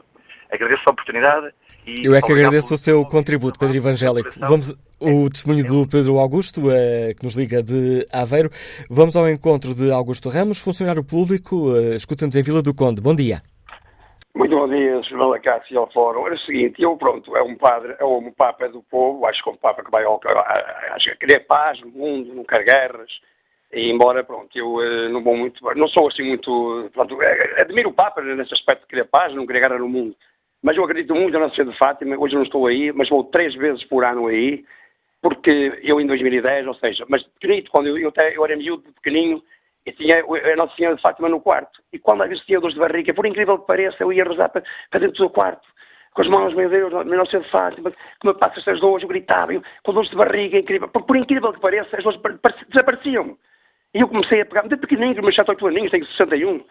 [0.52, 1.54] Agradeço a oportunidade
[1.86, 2.06] e.
[2.06, 4.30] Eu é que agradeço o seu contributo, Pedro Evangélico.
[4.40, 8.50] Vamos o testemunho do Pedro Augusto, eh, que nos liga de Aveiro.
[8.90, 13.02] Vamos ao encontro de Augusto Ramos, funcionário público, eh, escuta-nos em Vila do Conde.
[13.02, 13.42] Bom dia.
[14.34, 15.18] Muito bom dia, Sr.
[15.18, 16.26] Malacácio e ao Fórum.
[16.28, 19.50] Era o seguinte, eu, pronto, é um padre, é um Papa do povo, acho que
[19.50, 20.20] é um Papa que vai ao,
[20.94, 23.10] acho que querer paz no mundo, não quer guerras,
[23.71, 27.89] e embora, pronto, eu uh, não vou muito, não sou assim muito, pronto, é, admiro
[27.89, 30.15] o Papa nesse aspecto de querer paz, não querer guerra no mundo,
[30.63, 33.53] mas eu acredito muito na Nossa de Fátima, hoje não estou aí, mas vou três
[33.56, 34.63] vezes por ano aí,
[35.21, 39.41] porque eu em 2010, ou seja, mas pequenito, quando eu, eu, eu era miúdo, pequeninho,
[39.86, 41.82] e tinha a Nossa Senhora de Fátima no quarto.
[41.93, 44.49] E quando às vezes tinha dores de barriga, por incrível que pareça, eu ia rezar
[44.49, 45.65] para, para dentro do quarto.
[46.13, 49.08] Com as mãos, meu Deus, Nossa Senhora de Fátima, que me passa estas dores, eu
[49.08, 50.89] gritava, eu, com dores de barriga, incrível.
[50.89, 52.19] Por, por incrível que pareça, as dores
[52.67, 53.38] desapareciam.
[53.93, 56.63] E eu comecei a pegar, muito pequenininho, meus 7, 8 aninhos, tenho 61.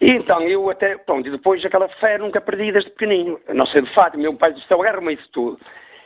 [0.00, 3.40] E então eu até, pronto, e depois aquela fé nunca perdi desde pequenino.
[3.52, 5.58] Nossa Senhora de Fátima, meu pai do céu, agarra-me isso tudo.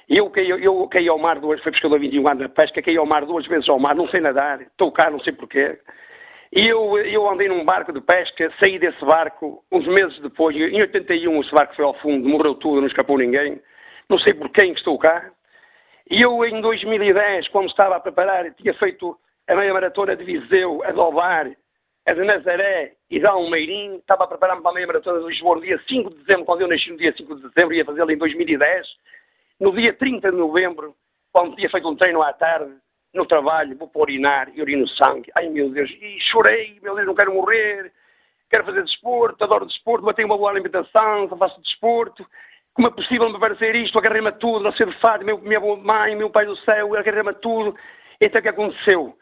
[0.09, 2.97] E eu caí, eu caí ao mar duas, fui pescador 21 anos na pesca, caí
[2.97, 5.79] ao mar duas vezes ao mar, não sei nadar, estou cá, não sei porquê.
[6.53, 10.81] E eu, eu andei num barco de pesca, saí desse barco uns meses depois, em
[10.81, 13.61] 81 esse barco foi ao fundo, morreu tudo, não escapou ninguém.
[14.09, 15.31] Não sei por quem que estou cá.
[16.09, 20.83] E eu, em 2010, quando estava a preparar, tinha feito a meia maratona de Viseu,
[20.85, 21.51] a de Ovar,
[22.07, 23.97] a de Nazaré e de Almeirim.
[23.97, 26.63] Estava a preparar-me para a meia maratona de Lisboa no dia 5 de dezembro, quando
[26.63, 28.87] eu nasci no dia 5 de dezembro, ia fazê-la em 2010.
[29.61, 30.95] No dia 30 de novembro,
[31.33, 32.73] quando tinha feito um treino à tarde,
[33.15, 35.31] no trabalho, vou para urinar e urino sangue.
[35.35, 37.91] Ai meu Deus, e chorei, meu Deus, não quero morrer,
[38.51, 42.27] quero fazer desporto, adoro desporto, mantenho uma boa alimentação, faço desporto.
[42.75, 43.99] Como é possível me parecer isto?
[43.99, 47.35] Agarrei-me a tudo, não sei de fato, minha mãe, meu pai do céu, agarrei-me a
[47.35, 47.75] tudo.
[48.21, 49.17] Então o que aconteceu?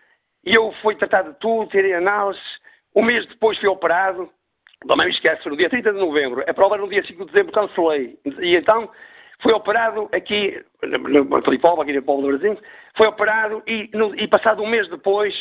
[0.45, 2.41] Eu fui tratado de tudo, tirei análise,
[2.95, 4.31] um mês depois fui operado,
[4.85, 7.53] não me esqueço, no dia 30 de novembro, a prova no dia 5 de dezembro
[7.53, 8.19] cancelei.
[8.41, 8.91] E então
[9.43, 12.59] foi operado aqui, no Filipova, aqui no Povo do Brasil,
[12.97, 15.35] foi operado e, no, e, passado um mês depois,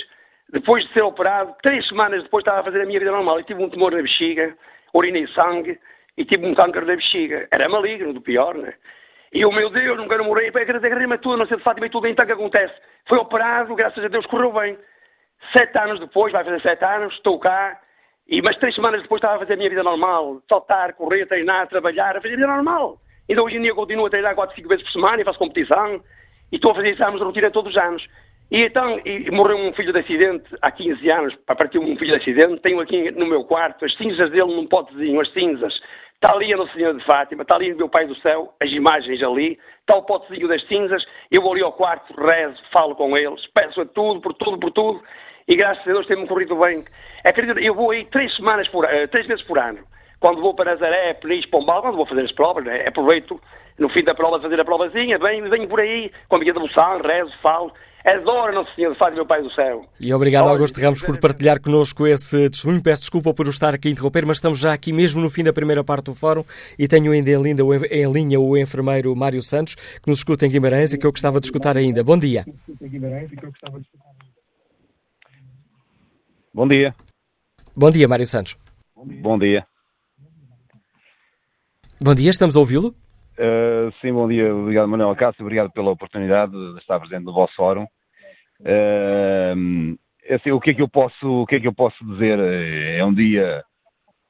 [0.51, 3.43] depois de ser operado, três semanas depois estava a fazer a minha vida normal e
[3.43, 4.55] tive um tumor na bexiga,
[4.93, 5.77] urinei sangue
[6.17, 7.47] e tive um câncer da bexiga.
[7.51, 8.73] Era maligno, do pior, né?
[9.33, 12.07] E eu, meu Deus, não quero morrer, agarrei-me tudo, não sei de Fátima e tudo,
[12.07, 12.73] então o que acontece?
[13.07, 14.77] Foi operado, graças a Deus correu bem.
[15.51, 17.79] Sete anos depois, vai fazer sete anos, estou cá,
[18.27, 21.67] e, mas três semanas depois estava a fazer a minha vida normal, saltar, correr, treinar,
[21.67, 22.97] trabalhar, a fazer a vida normal.
[23.29, 26.01] Ainda hoje em dia continuo a treinar 4, 5 vezes por semana e faço competição
[26.51, 28.05] e estou a fazer exames de rotina todos os anos.
[28.51, 32.21] E então, e morreu um filho de acidente há 15 anos, partiu um filho de
[32.21, 35.73] acidente, tenho aqui no meu quarto as cinzas dele num potezinho, as cinzas.
[36.15, 38.71] Está ali a Nossa Senhora de Fátima, está ali o meu Pai do Céu, as
[38.71, 43.17] imagens ali, está o potezinho das cinzas, eu vou ali ao quarto, rezo, falo com
[43.17, 45.03] eles, peço a tudo, por tudo, por tudo,
[45.47, 46.83] e graças a Deus tem-me corrido bem.
[47.23, 49.79] Acredito, eu vou aí três semanas por, uh, três vezes por ano
[50.23, 52.87] quando vou para Nazaré, Peniche, Pombal, quando vou fazer as provas, né?
[52.87, 53.37] aproveito
[53.77, 57.01] no fim da prova fazer a provazinha, venho, venho por aí, com a minha devoção,
[57.01, 57.73] rezo, falo,
[58.05, 59.85] adoro Nosso Senhor, faz meu Pai do céu.
[59.99, 62.81] E obrigado, Augusto Ramos, por partilhar connosco esse testemunho.
[62.81, 65.51] Peço desculpa por estar aqui a interromper, mas estamos já aqui mesmo no fim da
[65.51, 66.45] primeira parte do fórum
[66.79, 70.49] e tenho ainda em linha, em linha o enfermeiro Mário Santos, que nos escuta em
[70.49, 72.01] Guimarães e que eu gostava de escutar ainda.
[72.01, 72.45] Bom dia.
[76.53, 76.93] Bom dia.
[77.75, 78.55] Bom dia, Mário Santos.
[78.95, 79.65] Bom dia.
[81.99, 82.89] Bom dia, estamos a ouvi-lo?
[83.39, 84.53] Uh, sim, bom dia.
[84.53, 85.41] Obrigado, Manuel Cássio.
[85.41, 87.87] Obrigado pela oportunidade de estar presente no vosso fórum.
[88.61, 89.97] Uh,
[90.29, 92.37] assim, o que é que eu posso, o que é que eu posso dizer?
[92.37, 93.63] É um dia,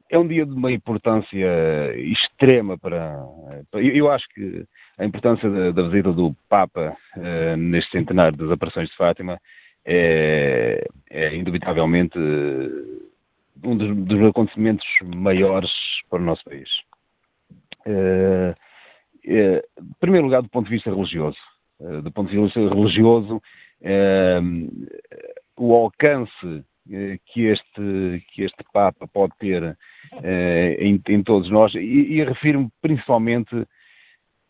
[0.10, 3.22] é um dia de uma importância extrema para.
[3.70, 4.64] para eu, acho que
[4.98, 9.38] a importância da, da visita do Papa uh, neste centenário das aparições de Fátima
[9.86, 12.18] é, é indubitavelmente
[13.64, 15.72] um dos, dos acontecimentos maiores
[16.10, 16.70] para o nosso país.
[17.86, 18.52] Uh,
[19.26, 21.38] uh, em primeiro lugar, do ponto de vista religioso,
[22.04, 23.42] do ponto de vista religioso,
[25.58, 26.64] o alcance
[27.26, 29.78] que este, que este Papa pode ter
[30.80, 33.68] em, em todos nós, e, e refiro-me principalmente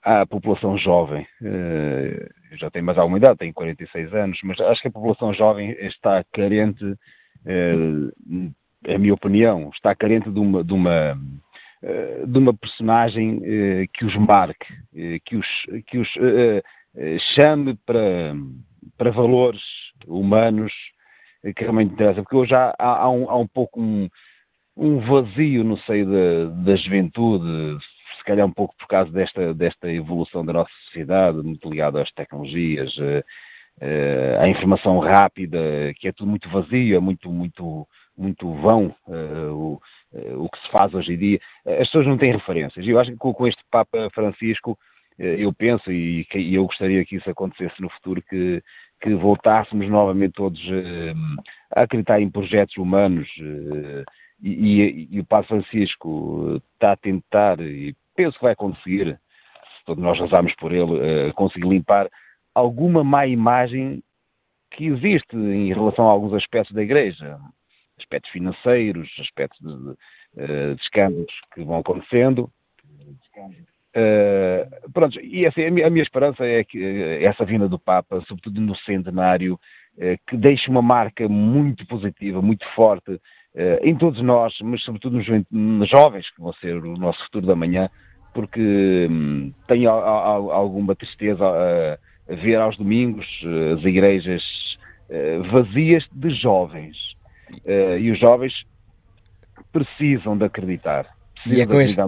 [0.03, 1.25] à população jovem.
[2.57, 6.23] Já tenho mais alguma idade, tenho 46 anos, mas acho que a população jovem está
[6.31, 6.95] carente,
[7.45, 11.17] é a minha opinião, está carente de uma, de uma,
[12.27, 13.41] de uma personagem
[13.93, 14.67] que os marque,
[15.25, 15.47] que os,
[15.87, 16.09] que os
[17.35, 18.35] chame para,
[18.97, 19.61] para valores
[20.07, 20.71] humanos
[21.51, 24.09] que realmente interessam, porque hoje há, há, um, há um pouco um,
[24.77, 27.77] um vazio no seio da, da juventude,
[28.23, 32.11] se calhar um pouco por causa desta, desta evolução da nossa sociedade, muito ligada às
[32.13, 33.19] tecnologias, uh,
[33.81, 37.85] uh, à informação rápida, que é tudo muito vazio, é muito, muito,
[38.17, 39.81] muito vão uh, o,
[40.37, 41.39] o que se faz hoje em dia.
[41.65, 42.87] As pessoas não têm referências.
[42.87, 44.77] Eu acho que com, com este Papa Francisco,
[45.19, 48.63] eu penso, e, e, eu gostaria que isso acontecesse no futuro, que,
[49.01, 50.59] que voltássemos novamente todos
[51.75, 53.27] a acreditar em projetos humanos.
[54.41, 59.85] E, e, e, o Papa Francisco está a tentar, e penso que vai conseguir, se
[59.85, 62.09] todos nós rezarmos por ele, uh, conseguir limpar
[62.53, 64.03] alguma má imagem
[64.71, 67.39] que existe em relação a alguns aspectos da Igreja,
[67.97, 72.49] aspectos financeiros, aspectos de, de, uh, de escândalos que vão acontecendo.
[73.95, 76.83] Uh, pronto, e essa, a, minha, a, minha, esperança é que
[77.21, 79.59] essa vinda do Papa, sobretudo no centenário,
[80.27, 83.19] que deixe uma marca muito positiva, muito forte eh,
[83.81, 87.55] em todos nós, mas sobretudo nos, nos, jovens, que vão ser o nosso futuro da
[87.55, 87.89] manhã,
[88.33, 94.43] porque hum, tenho a, a, alguma tristeza a, a, ver aos domingos eh, as igrejas
[95.09, 96.97] eh, vazias de jovens.
[97.99, 98.65] e os jovens
[99.71, 101.05] precisam de acreditar.
[101.45, 101.99] E é, com este,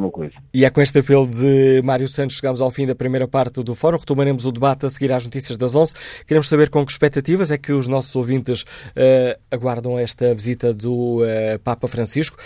[0.53, 3.75] e é com este apelo de Mário Santos chegamos ao fim da primeira parte do
[3.75, 3.97] fórum.
[3.97, 5.93] Retomaremos o debate a seguir às notícias das 11.
[6.25, 11.21] Queremos saber com que expectativas é que os nossos ouvintes uh, aguardam esta visita do
[11.23, 12.37] uh, Papa Francisco.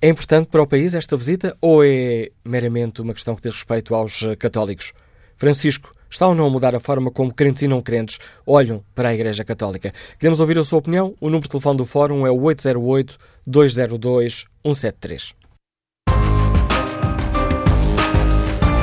[0.00, 3.94] É importante para o país esta visita ou é meramente uma questão que diz respeito
[3.94, 4.92] aos eh, católicos?
[5.34, 9.08] Francisco, está ou não a mudar a forma como crentes e não crentes olham para
[9.08, 9.94] a Igreja Católica?
[10.18, 11.14] Queremos ouvir a sua opinião.
[11.22, 15.43] O número de telefone do Fórum é o 808 202 173.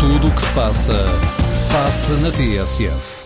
[0.01, 1.05] Tudo o que se passa,
[1.71, 3.21] passa na TSF.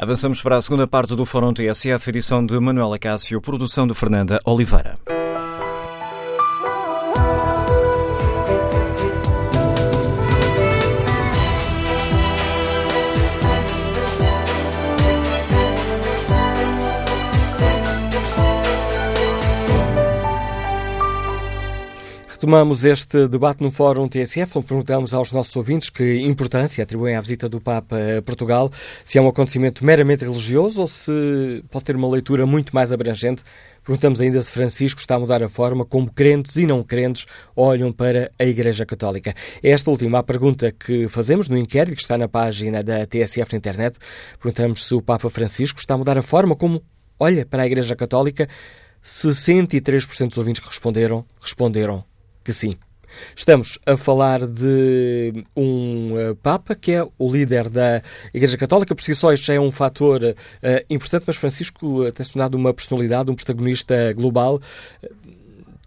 [0.00, 4.38] Avançamos para a segunda parte do Fórum TSF, edição de Manuela Cássio, produção de Fernanda
[4.44, 4.96] Oliveira.
[22.46, 27.20] Retomamos este debate no Fórum TSF, onde perguntamos aos nossos ouvintes que importância atribuem à
[27.20, 28.70] visita do Papa a Portugal,
[29.04, 33.42] se é um acontecimento meramente religioso ou se pode ter uma leitura muito mais abrangente.
[33.84, 37.90] Perguntamos ainda se Francisco está a mudar a forma como crentes e não crentes olham
[37.90, 39.34] para a Igreja Católica.
[39.60, 43.54] É esta última a pergunta que fazemos no inquérito que está na página da TSF
[43.54, 43.98] na internet.
[44.40, 46.80] Perguntamos se o Papa Francisco está a mudar a forma como
[47.18, 48.48] olha para a Igreja Católica.
[49.02, 52.04] 63% dos ouvintes que responderam, responderam
[52.46, 52.76] que sim.
[53.34, 58.94] Estamos a falar de um uh, Papa que é o líder da Igreja Católica.
[58.94, 60.34] Por si só, isto já é um fator uh,
[60.88, 64.60] importante, mas Francisco uh, tem se tornado uma personalidade, um protagonista global.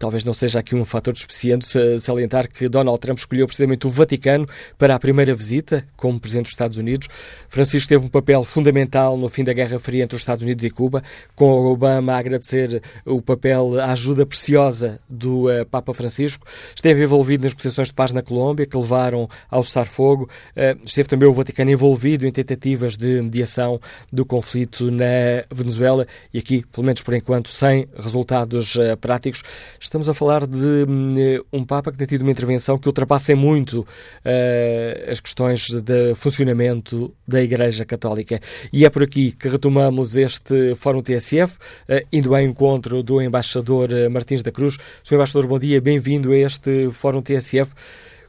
[0.00, 1.66] Talvez não seja aqui um fator suficiente
[2.00, 6.52] salientar que Donald Trump escolheu precisamente o Vaticano para a primeira visita como Presidente dos
[6.52, 7.06] Estados Unidos.
[7.50, 10.70] Francisco teve um papel fundamental no fim da Guerra Fria entre os Estados Unidos e
[10.70, 11.02] Cuba,
[11.34, 16.46] com Obama a agradecer o papel, a ajuda preciosa do uh, Papa Francisco.
[16.74, 20.30] Esteve envolvido nas negociações de paz na Colômbia, que levaram ao cessar-fogo.
[20.56, 23.78] Uh, esteve também o Vaticano envolvido em tentativas de mediação
[24.10, 29.42] do conflito na Venezuela e aqui, pelo menos por enquanto, sem resultados uh, práticos.
[29.90, 31.16] Estamos a falar de hum,
[31.52, 37.12] um Papa que tem tido uma intervenção que ultrapassa muito uh, as questões de funcionamento
[37.26, 38.38] da Igreja Católica.
[38.72, 43.92] E é por aqui que retomamos este Fórum TSF, uh, indo ao encontro do embaixador
[43.92, 44.78] eh, Martins da Cruz.
[45.02, 45.16] Sr.
[45.16, 47.74] Embaixador, bom dia, bem-vindo a este Fórum TSF.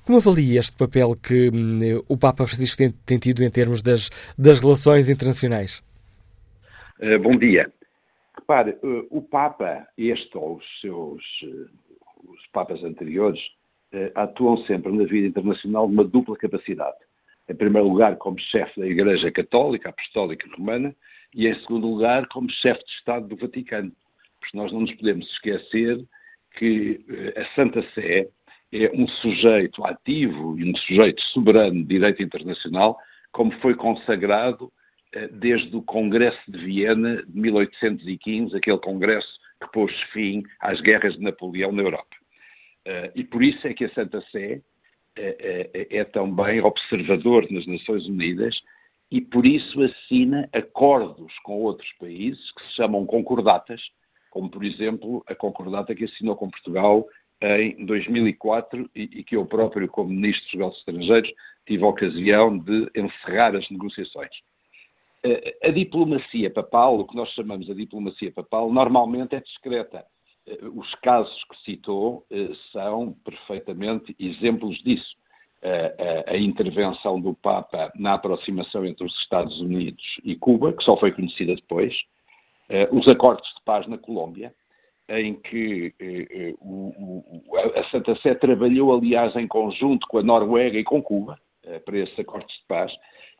[0.04, 4.10] Como avalia este papel que hum, o Papa Francisco tem, tem, tido em termos das,
[4.36, 5.84] das relações internacionais?
[7.00, 7.72] Uh, bom dia.
[8.42, 11.70] Repare, eh, o Papa, este ou os seus eh,
[12.28, 13.40] os Papas anteriores,
[13.92, 16.98] eh, atuam sempre na vida internacional numa dupla capacidade.
[17.48, 20.96] Em primeiro lugar, como chefe da Igreja Católica, Apostólica Romana,
[21.34, 23.92] e em segundo lugar, como chefe de Estado do Vaticano.
[24.40, 26.04] Porque nós não nos podemos esquecer
[26.58, 27.00] que
[27.38, 28.28] a Santa Sé
[28.72, 32.98] é um sujeito ativo e um sujeito soberano de direito internacional
[33.32, 34.72] como foi consagrado
[35.34, 41.22] desde o Congresso de Viena de 1815, aquele congresso que pôs fim às guerras de
[41.22, 42.16] Napoleão na Europa.
[42.86, 44.62] Eh, e por isso é que a Santa Sé
[45.16, 48.58] é, é também observador nas Nações Unidas
[49.12, 53.82] e por isso assina acordos com outros países que se chamam concordatas,
[54.30, 57.06] como por exemplo a concordata que assinou com Portugal
[57.42, 61.34] em 2004 e, e que eu próprio, como Ministro dos Negócios Estrangeiros,
[61.66, 64.32] tive a ocasião de encerrar as negociações.
[65.64, 70.04] A diplomacia papal, o que nós chamamos de diplomacia papal, normalmente é discreta.
[70.74, 75.16] Os casos que citou eh, são perfeitamente exemplos disso.
[76.28, 81.12] A, intervenção do Papa na aproximação entre os Estados Unidos e Cuba, que só foi
[81.12, 81.96] conhecida depois,
[82.68, 84.52] eh, os acordos de paz na Colômbia,
[85.08, 86.56] em que eh,
[87.80, 91.40] a Santa Sé trabalhou, aliás, em conjunto com a Noruega e com Cuba,
[91.86, 92.92] para esses acordos de paz,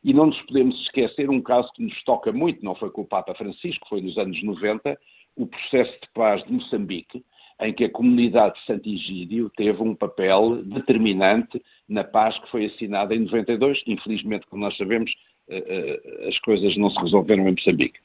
[0.04, 3.08] e não nos podemos esquecer um caso que nos toca muito, não foi com o
[3.08, 4.98] Papa Francisco, foi nos anos 90,
[5.36, 7.24] o processo de paz de Moçambique,
[7.62, 13.14] em que a comunidade de Santigídio teve um papel determinante na paz que foi assinada
[13.14, 13.84] em 92.
[13.86, 15.12] Infelizmente, como nós sabemos,
[15.48, 18.00] eh, eh, as coisas não se resolveram em Moçambique.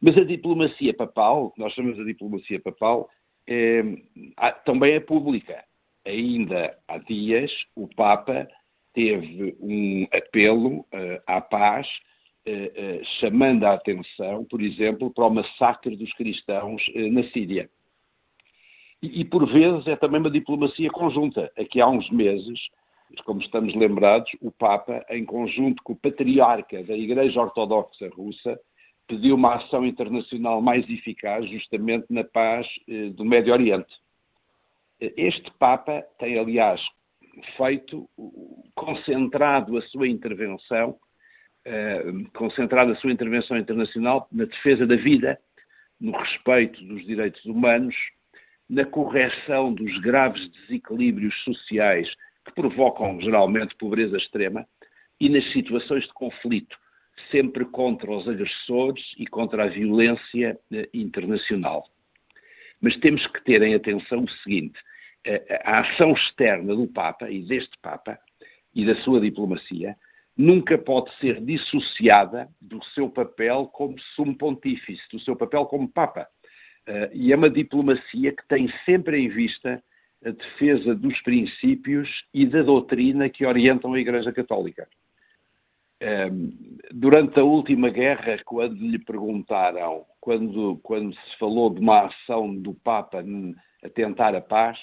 [0.00, 3.08] Mas a diplomacia papal, nós chamamos de diplomacia papal,
[3.46, 3.82] é,
[4.64, 5.62] também é pública.
[6.06, 8.48] Ainda há dias, o Papa
[8.94, 11.86] teve um apelo uh, à paz,
[12.46, 17.68] uh, uh, chamando a atenção, por exemplo, para o massacre dos cristãos na Síria.
[19.02, 21.52] E, e, por vezes, é também uma diplomacia conjunta.
[21.58, 22.58] Aqui há uns meses,
[23.26, 28.58] como estamos lembrados, o Papa, em conjunto com o patriarca da Igreja Ortodoxa Russa,
[29.06, 32.66] pediu uma ação internacional mais eficaz justamente na paz
[33.14, 33.92] do Médio Oriente.
[34.98, 36.80] Este Papa tem, aliás,
[37.56, 38.08] feito,
[38.74, 40.90] concentrado a sua intervenção,
[41.66, 45.38] uh, concentrado a sua intervenção internacional na defesa da vida,
[46.00, 47.94] no respeito dos direitos humanos,
[48.68, 52.08] na correção dos graves desequilíbrios sociais
[52.44, 54.66] que provocam geralmente pobreza extrema
[55.20, 56.76] e nas situações de conflito,
[57.30, 61.88] sempre contra os agressores e contra a violência uh, internacional.
[62.80, 64.78] Mas temos que ter em atenção o seguinte:
[65.64, 68.18] a ação externa do Papa e deste Papa
[68.74, 69.96] e da sua diplomacia
[70.36, 76.26] nunca pode ser dissociada do seu papel como sumo pontífice, do seu papel como Papa.
[76.86, 79.82] Uh, e é uma diplomacia que tem sempre em vista
[80.24, 84.88] a defesa dos princípios e da doutrina que orientam a Igreja Católica.
[86.02, 92.54] Um, durante a última guerra, quando lhe perguntaram, quando, quando se falou de uma ação
[92.54, 93.24] do Papa
[93.82, 94.78] a tentar a paz,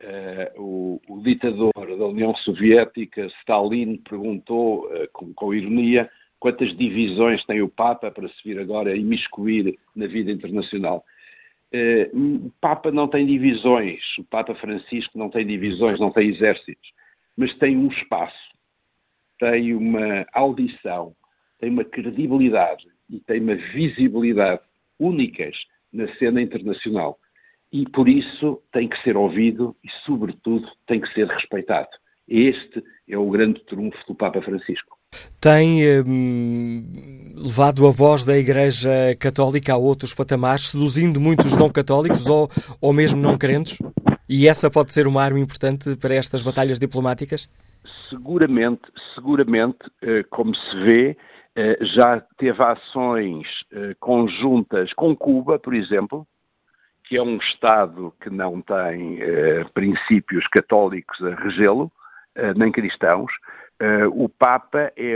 [0.00, 7.44] Uh, o, o, ditador da União Soviética, Stalin, perguntou uh, com, com, ironia quantas divisões
[7.46, 11.04] tem o Papa para se vir agora imiscuir na vida internacional.
[11.74, 16.92] Uh, o Papa não tem divisões, o Papa Francisco não tem divisões, não tem exércitos,
[17.36, 18.54] mas tem um espaço,
[19.40, 21.12] tem uma audição,
[21.58, 24.62] tem uma credibilidade e tem uma visibilidade
[25.00, 25.56] únicas
[25.92, 27.18] na cena internacional
[27.72, 31.88] e por isso tem que ser ouvido e, sobretudo, tem que ser respeitado.
[32.26, 34.98] Este é o grande trunfo do Papa Francisco.
[35.40, 42.26] Tem hum, levado a voz da Igreja Católica a outros patamares, seduzindo muitos não católicos
[42.26, 42.50] ou,
[42.80, 43.78] ou mesmo não crentes?
[44.28, 47.48] E essa pode ser uma arma importante para estas batalhas diplomáticas?
[48.10, 48.82] Seguramente,
[49.14, 51.16] seguramente, eh, como se vê,
[51.56, 56.26] eh, já teve ações eh, conjuntas com Cuba, por exemplo,
[57.08, 61.90] que é um Estado que não tem eh, princípios católicos a regê-lo,
[62.34, 63.32] eh, nem cristãos,
[63.80, 65.14] eh, o Papa é,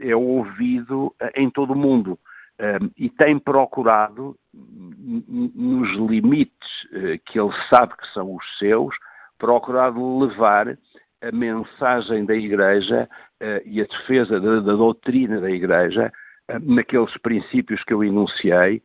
[0.00, 2.18] é, ouvido em todo o mundo
[2.96, 6.88] e tem procurado, nos limites
[7.26, 8.96] que ele sabe que são os seus,
[9.38, 10.68] procurado levar
[11.20, 13.06] a mensagem da Igreja
[13.66, 16.10] e a defesa da, da doutrina da Igreja
[16.62, 18.82] naqueles princípios que eu enunciei,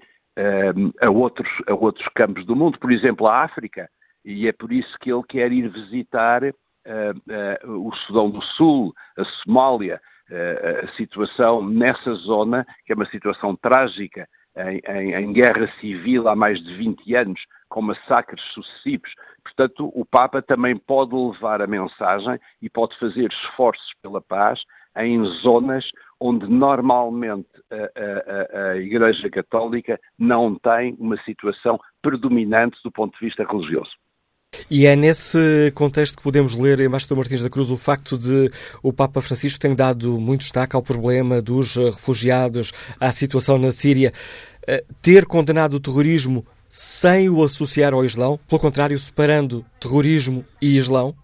[1.02, 3.90] a, outros, a outros campos do mundo, por exemplo, a África,
[4.24, 8.94] e é por isso que ele quer ir visitar uh, uh, o Sudão do Sul,
[9.18, 15.34] a Somália, uh, a situação nessa zona, que é uma situação trágica, em, em, em,
[15.34, 19.10] guerra civil há mais de 20 anos, com massacres sucessivos.
[19.44, 24.62] Portanto, o Papa também pode levar a mensagem e pode fazer esforços pela paz
[24.98, 25.86] em zonas
[26.20, 33.26] onde normalmente a, a, a, Igreja Católica não tem uma situação predominante do ponto de
[33.26, 33.92] vista religioso.
[34.70, 38.50] E é nesse contexto que podemos ler, Embaixador Martins da Cruz, o facto de
[38.84, 44.12] o Papa Francisco ter dado muito destaque ao problema dos refugiados, à situação na Síria,
[44.68, 50.78] eh, ter condenado o terrorismo sem o associar ao Islão, pelo contrário, separando terrorismo e
[50.78, 51.16] Islão?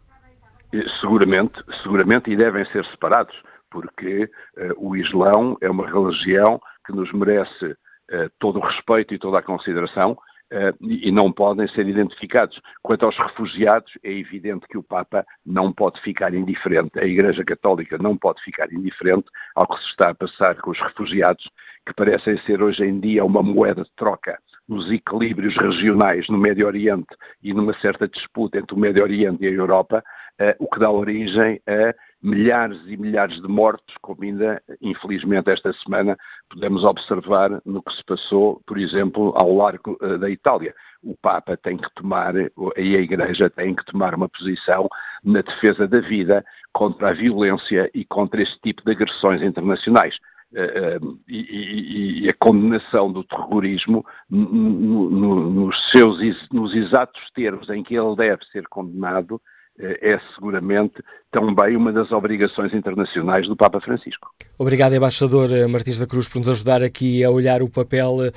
[0.99, 1.53] Seguramente,
[1.83, 3.35] seguramente, e devem ser separados,
[3.71, 4.29] porque uh,
[4.77, 9.43] o Islão é uma religião que nos merece uh, todo o respeito e toda a
[9.43, 10.17] consideração,
[10.49, 12.57] Uh, e não podem ser identificados.
[12.81, 17.97] Quanto aos refugiados, é evidente que o Papa não pode ficar indiferente, a Igreja Católica
[17.97, 21.43] não pode ficar indiferente ao que se está a passar com os refugiados,
[21.85, 26.67] que parecem ser hoje em dia uma moeda de troca nos equilíbrios regionais no Médio
[26.67, 27.13] Oriente
[27.43, 30.01] e numa certa disputa entre o Médio Oriente e a Europa,
[30.39, 35.71] uh, o que dá origem a milhares e milhares de mortos, como ainda, infelizmente, esta
[35.73, 36.17] semana
[36.49, 40.73] podemos observar no que se passou, por exemplo, ao largo uh, da Itália.
[41.03, 44.87] O Papa tem que tomar, e a Igreja tem que tomar uma posição
[45.23, 46.43] na defesa da vida
[46.73, 50.15] contra a violência e contra este tipo de agressões internacionais.
[50.53, 56.17] Uh, uh, e, e, a condenação do terrorismo no, no, nos seus
[56.53, 59.41] nos exatos termos em que ele deve ser condenado
[59.79, 64.29] é, é seguramente também uma das obrigações internacionais do Papa Francisco.
[64.57, 68.31] Obrigado, embaixador Martins da Cruz, por nos ajudar aqui a olhar o papel eh,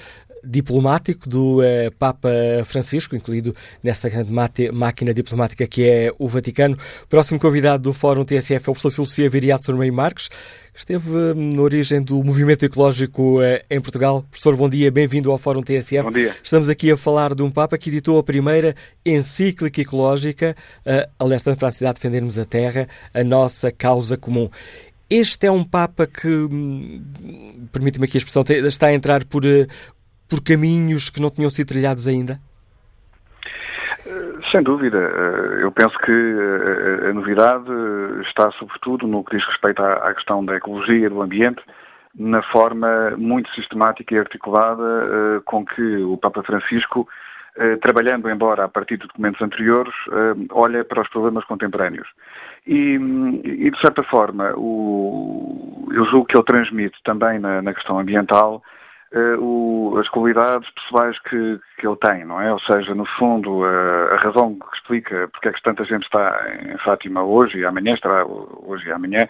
[0.45, 2.31] diplomático do eh, Papa
[2.65, 4.33] Francisco, incluído nessa grande
[4.73, 6.77] máquina diplomática que é o Vaticano.
[7.09, 10.29] Próximo convidado do Fórum TSF é o professor de Filosofia Viriato Marques,
[10.75, 14.25] esteve hum, na origem do movimento ecológico eh, em Portugal.
[14.31, 16.03] Professor, bom dia, bem-vindo ao Fórum TSF.
[16.03, 16.35] Bom dia.
[16.43, 18.75] Estamos aqui a falar de um Papa que editou a primeira
[19.05, 24.49] encíclica ecológica, uh, aliás, para a cidade de defendermos a Terra, a nossa causa comum.
[25.09, 27.03] Este é um Papa que, hum,
[27.73, 29.67] permite-me aqui a expressão, está a entrar por, eh,
[30.31, 32.39] por caminhos que não tinham sido trilhados ainda?
[34.51, 34.99] Sem dúvida.
[34.99, 37.71] Eh, eu penso que eh, a novidade
[38.27, 41.63] está, sobretudo, no que diz respeito à questão da ecologia, do ambiente,
[42.19, 47.09] na forma muito sistemática e articulada eh, com que o Papa Francisco,
[47.83, 49.93] trabalhando, embora a partir de documentos anteriores,
[50.51, 52.07] olha para os problemas contemporâneos.
[52.65, 52.95] E,
[53.45, 58.63] e de certa forma, o, eu julgo que ele transmite também na, na questão ambiental
[59.41, 62.53] o, as qualidades pessoais que, que ele tem, não é?
[62.53, 66.47] Ou seja, no fundo, uh, a razão que explica porque é que tanta gente está
[66.63, 69.29] em Fátima hoje e amanhã, estará hoje e amanhã,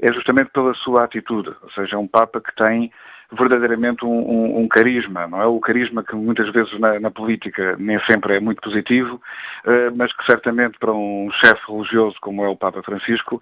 [0.00, 1.54] é justamente pela sua atitude.
[1.62, 2.90] Ou seja, é um Papa que tem
[3.30, 5.46] verdadeiramente um, um, um, carisma, não é?
[5.46, 9.20] O carisma que muitas vezes na, na política nem sempre é muito positivo,
[9.64, 13.40] uh, mas que certamente para um chefe religioso como é o Papa Francisco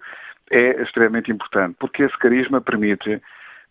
[0.51, 3.21] é extremamente importante, porque esse carisma permite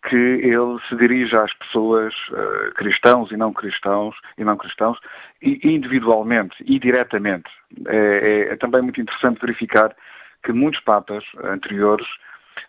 [0.08, 4.98] que ele se dirija às pessoas uh, cristãos e não cristãos e não cristãos
[5.42, 7.50] individualmente e diretamente.
[7.86, 9.94] É, é, é, também muito interessante verificar
[10.42, 12.06] que muitos papas anteriores,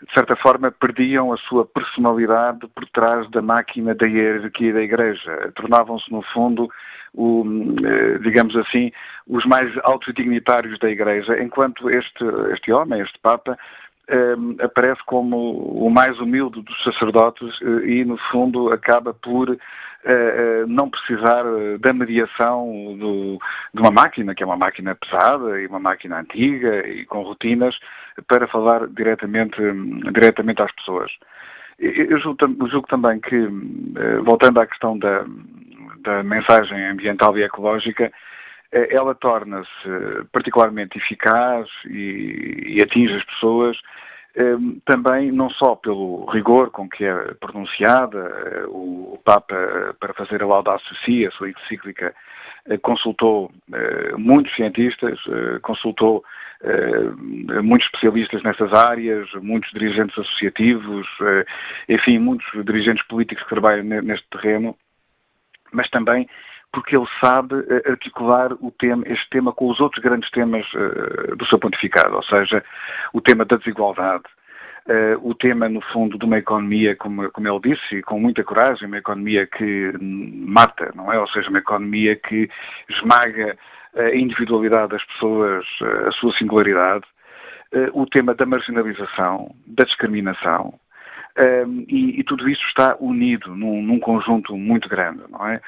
[0.05, 5.51] de certa forma, perdiam a sua personalidade por trás da máquina da hierarquia da Igreja.
[5.55, 6.69] Tornavam-se, no fundo,
[7.13, 7.45] o,
[7.85, 8.91] eh, digamos assim,
[9.27, 12.23] os mais altos dignitários da Igreja, enquanto este,
[12.53, 13.57] este homem, este Papa,
[14.59, 15.37] aparece como
[15.85, 19.57] o mais humilde dos sacerdotes eh, e, no fundo, acaba por
[20.03, 21.43] Uh, não precisar
[21.79, 23.37] da mediação do,
[23.71, 27.77] de uma máquina, que é uma máquina pesada e uma máquina antiga e com rotinas,
[28.27, 29.61] para falar diretamente,
[30.11, 31.11] diretamente às pessoas.
[31.77, 35.23] Eu julgo, julgo também que, uh, voltando à questão da,
[35.99, 38.11] da mensagem ambiental e ecológica,
[38.71, 39.89] ela torna-se
[40.31, 43.77] particularmente eficaz e, e, atinge as pessoas
[44.35, 50.41] ehm, também não só pelo rigor com que é pronunciada, eh, o Papa, para fazer
[50.41, 52.15] a Laudato Si, a sua encíclica,
[52.67, 55.19] eh, consultou eh, muitos cientistas,
[55.61, 56.23] consultou
[57.63, 61.07] muitos especialistas nessas áreas, muitos dirigentes associativos,
[61.89, 64.77] enfim, muitos dirigentes políticos que trabalham neste terreno,
[65.71, 66.29] mas também
[66.71, 71.35] porque ele sabe uh, articular o tema, este tema com os outros grandes temas uh,
[71.35, 72.63] do seu pontificado, ou seja,
[73.13, 74.23] o tema da desigualdade,
[74.87, 78.87] uh, o tema, no fundo, de uma economia, como, como ele disse, com muita coragem,
[78.87, 81.19] uma economia que mata, não é?
[81.19, 82.49] Ou seja, uma economia que
[82.89, 83.57] esmaga
[83.95, 85.65] a individualidade das pessoas,
[86.07, 87.03] a sua singularidade,
[87.91, 90.79] o tema da marginalização, da discriminação,
[91.39, 95.61] um, e, e, tudo isso está unido num, num, conjunto muito grande, não é?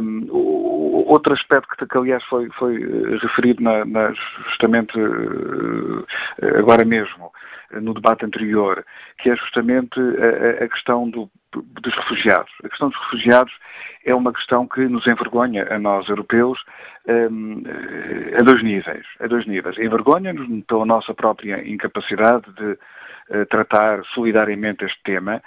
[0.00, 4.12] Um, outro aspecto que, que, aliás foi, foi eh, referido na, na,
[4.48, 6.06] justamente uh,
[6.56, 7.32] agora mesmo
[7.72, 8.84] no debate anterior,
[9.18, 12.52] que é justamente a, a questão do, dos refugiados.
[12.64, 13.52] A questão dos refugiados
[14.04, 16.58] é uma questão que nos envergonha a nós europeus
[17.08, 17.62] um,
[18.38, 19.04] a dois níveis.
[19.20, 19.76] A dois níveis.
[19.78, 22.78] Envergonha-nos pela nossa própria incapacidade de
[23.48, 25.42] tratar solidariamente este tema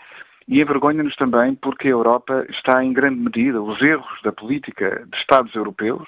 [0.47, 5.17] e envergonha-nos também porque a Europa está em grande medida, os erros da política de
[5.17, 6.07] Estados europeus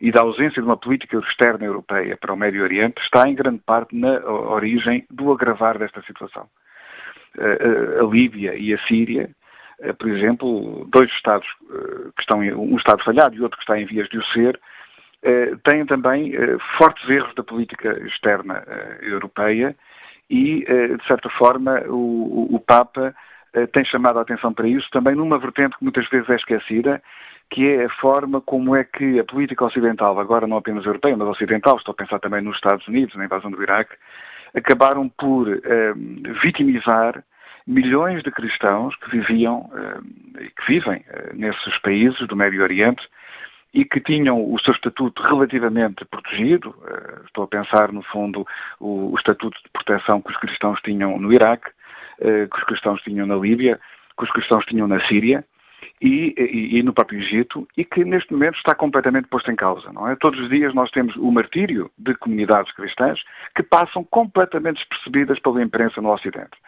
[0.00, 3.60] e da ausência de uma política externa europeia para o Médio Oriente está em grande
[3.64, 6.48] parte na origem do agravar desta situação.
[7.38, 9.30] A Líbia e a Síria,
[9.98, 11.46] por exemplo, dois Estados
[12.16, 14.58] que estão, um Estado falhado e outro que está em vias de o ser,
[15.64, 16.32] têm também
[16.76, 18.64] fortes erros da política externa
[19.00, 19.76] europeia
[20.30, 23.14] e, de certa forma, o, o Papa
[23.72, 27.02] tem chamado a atenção para isso, também numa vertente que muitas vezes é esquecida,
[27.50, 31.28] que é a forma como é que a política ocidental, agora não apenas europeia, mas
[31.28, 33.96] ocidental, estou a pensar também nos Estados Unidos, na invasão do Iraque,
[34.54, 37.24] acabaram por um, vitimizar
[37.66, 39.70] milhões de cristãos que viviam
[40.40, 43.02] e que vivem uh, nesses países do Médio Oriente
[43.72, 46.70] e que tinham o seu estatuto relativamente protegido.
[46.70, 48.46] Uh, estou a pensar, no fundo,
[48.78, 51.70] o, o, estatuto de proteção que os cristãos tinham no Iraque,
[52.20, 53.78] uh, que os cristãos tinham na Líbia,
[54.18, 55.44] que os cristãos tinham na Síria
[56.00, 59.92] e, e, e, no próprio Egito, e que neste momento está completamente posto em causa.
[59.92, 60.16] Não é?
[60.16, 63.22] Todos os dias nós temos o martírio de comunidades cristãs
[63.54, 66.58] que passam completamente despercebidas pela imprensa no Ocidente.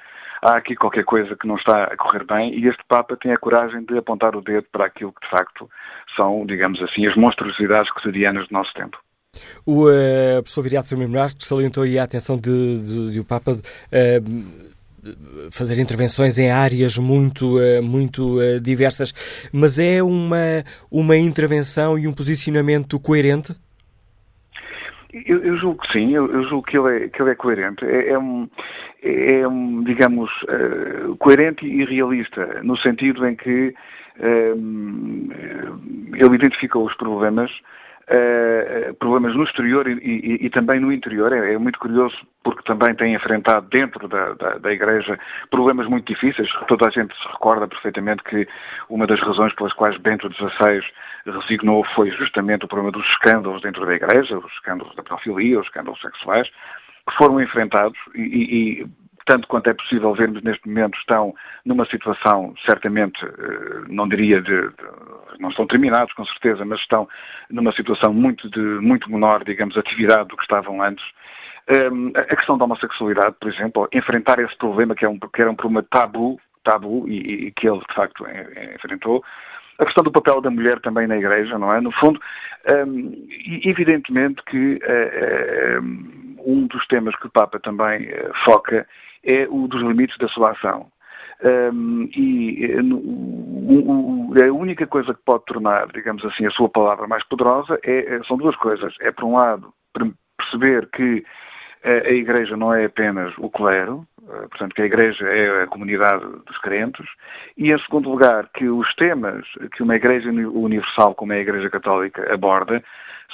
[0.42, 3.38] Há aqui qualquer coisa que não está a correr bem e este Papa tem a
[3.38, 5.70] coragem de apontar o dedo para aquilo que de facto
[6.16, 8.98] são, digamos assim, as monstruosidades cotidianas do nosso tempo.
[9.64, 13.52] O uh, professor Viriato Firmino Marques salientou aí a atenção de, de, de o Papa
[13.52, 14.72] uh,
[15.50, 19.12] fazer intervenções em áreas muito, eh, muito diversas,
[19.52, 23.52] mas é uma, uma intervenção e um posicionamento coerente?
[25.12, 27.84] Eu, eu julgo que sim, eu, eu, julgo que ele é, que ele é coerente.
[27.84, 28.48] É, é um,
[29.02, 33.74] é um, digamos, uh, coerente e realista, no sentido em que
[36.14, 37.50] ele identificou os problemas
[38.08, 41.32] Uh, problemas no exterior e, e, e, também no interior.
[41.32, 45.18] É, é, muito curioso porque também tem enfrentado dentro da, da, da, Igreja
[45.50, 46.50] problemas muito difíceis.
[46.66, 48.46] Toda a gente se recorda perfeitamente que
[48.90, 50.82] uma das razões pelas quais Bento XVI
[51.24, 55.66] resignou foi justamente o problema dos escândalos dentro da Igreja, os escândalos da pedofilia, os
[55.66, 56.48] escândalos sexuais,
[57.08, 58.86] que foram enfrentados e, e
[59.26, 64.68] tanto quanto é possível vermos neste momento, estão numa situação, certamente, eh, não diria de,
[64.68, 64.74] de,
[65.38, 67.08] não estão terminados, com certeza, mas estão
[67.50, 71.04] numa situação muito, de, muito menor, digamos, atividade do que estavam antes.
[71.70, 75.40] Um, ehm, a questão da homossexualidade, por exemplo, enfrentar esse problema que, é um, que
[75.40, 78.26] era um problema tabu, tabu e, e que ele, de facto,
[78.74, 79.24] enfrentou.
[79.78, 81.80] A questão do papel da mulher também na Igreja, não é?
[81.80, 82.20] No fundo,
[82.66, 85.82] um, ehm, evidentemente que uh,
[86.44, 88.08] um dos temas que o Papa também
[88.44, 88.86] foca
[89.24, 90.86] é o dos limites da sua ação.
[91.44, 97.24] Um, e eh, a única coisa que pode tornar, digamos assim, a sua palavra mais
[97.24, 98.94] poderosa é, são duas coisas.
[99.00, 99.74] É, por um lado,
[100.38, 101.24] perceber que
[101.84, 106.24] a Igreja não é apenas o clero, eh, portanto, que a Igreja é a comunidade
[106.46, 107.06] dos crentes,
[107.58, 109.44] e, em segundo lugar, que os temas
[109.74, 112.84] que uma Igreja universal, como é a Igreja Católica, aborda,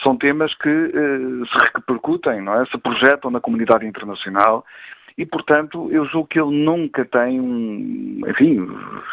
[0.03, 2.65] são temas que se repercutem, não é?
[2.67, 4.65] se projetam na comunidade internacional
[5.19, 8.65] e, portanto, eu julgo que ele nunca tem um, enfim,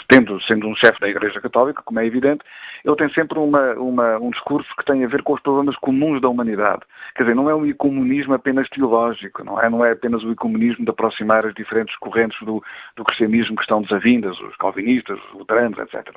[0.08, 2.44] tendo, sendo um chefe da Igreja Católica, como é evidente,
[2.86, 6.22] ele tem sempre uma, uma, um discurso que tem a ver com os problemas comuns
[6.22, 6.84] da humanidade.
[7.16, 10.86] Quer dizer, não é um ecumenismo apenas teológico, não é, não é apenas o ecumenismo
[10.86, 12.64] de aproximar as diferentes correntes do,
[12.96, 16.08] do cristianismo que estão desavindas, os calvinistas, os luteranos, etc.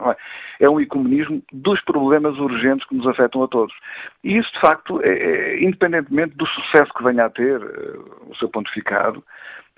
[0.60, 0.64] É?
[0.66, 3.74] é um ecumenismo dos problemas urgentes que nos afetam a todos.
[4.22, 8.36] E isso, de facto, é, é, independentemente do sucesso que venha a ter uh, o
[8.36, 9.24] seu pontificado,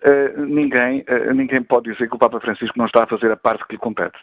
[0.06, 3.36] uh, ninguém, uh, ninguém pode dizer que o Papa Francisco não está a fazer a
[3.36, 4.18] parte que lhe compete.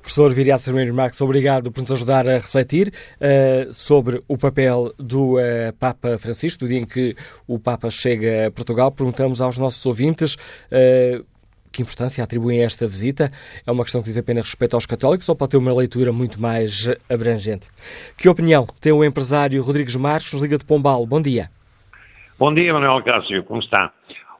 [0.00, 5.36] Professor Viriato Sermeiro Marques, obrigado por nos ajudar a refletir uh, sobre o papel do
[5.36, 7.14] uh, Papa Francisco, do dia em que
[7.46, 8.90] o Papa chega a Portugal.
[8.90, 11.24] Perguntamos aos nossos ouvintes uh,
[11.70, 13.30] que importância atribuem a esta visita.
[13.66, 16.40] É uma questão que diz apenas respeito aos católicos ou pode ter uma leitura muito
[16.40, 17.68] mais abrangente?
[18.18, 21.06] Que opinião tem o empresário Rodrigues Marques, nos Liga de Pombal?
[21.06, 21.48] Bom dia.
[22.38, 23.92] Bom dia, Manuel Cássio, como está?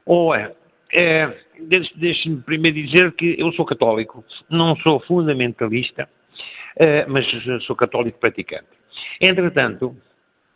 [0.05, 0.55] Olha,
[0.91, 1.33] é,
[1.95, 6.07] deixe-me primeiro dizer que eu sou católico, não sou fundamentalista,
[6.75, 7.25] é, mas
[7.65, 8.67] sou católico praticante.
[9.21, 9.95] Entretanto,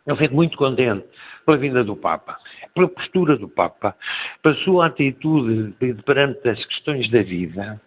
[0.06, 1.04] eu fico muito contente
[1.44, 2.38] pela vinda do Papa,
[2.74, 3.96] pela postura do Papa,
[4.42, 5.74] pela sua atitude
[6.04, 7.80] perante as questões da vida,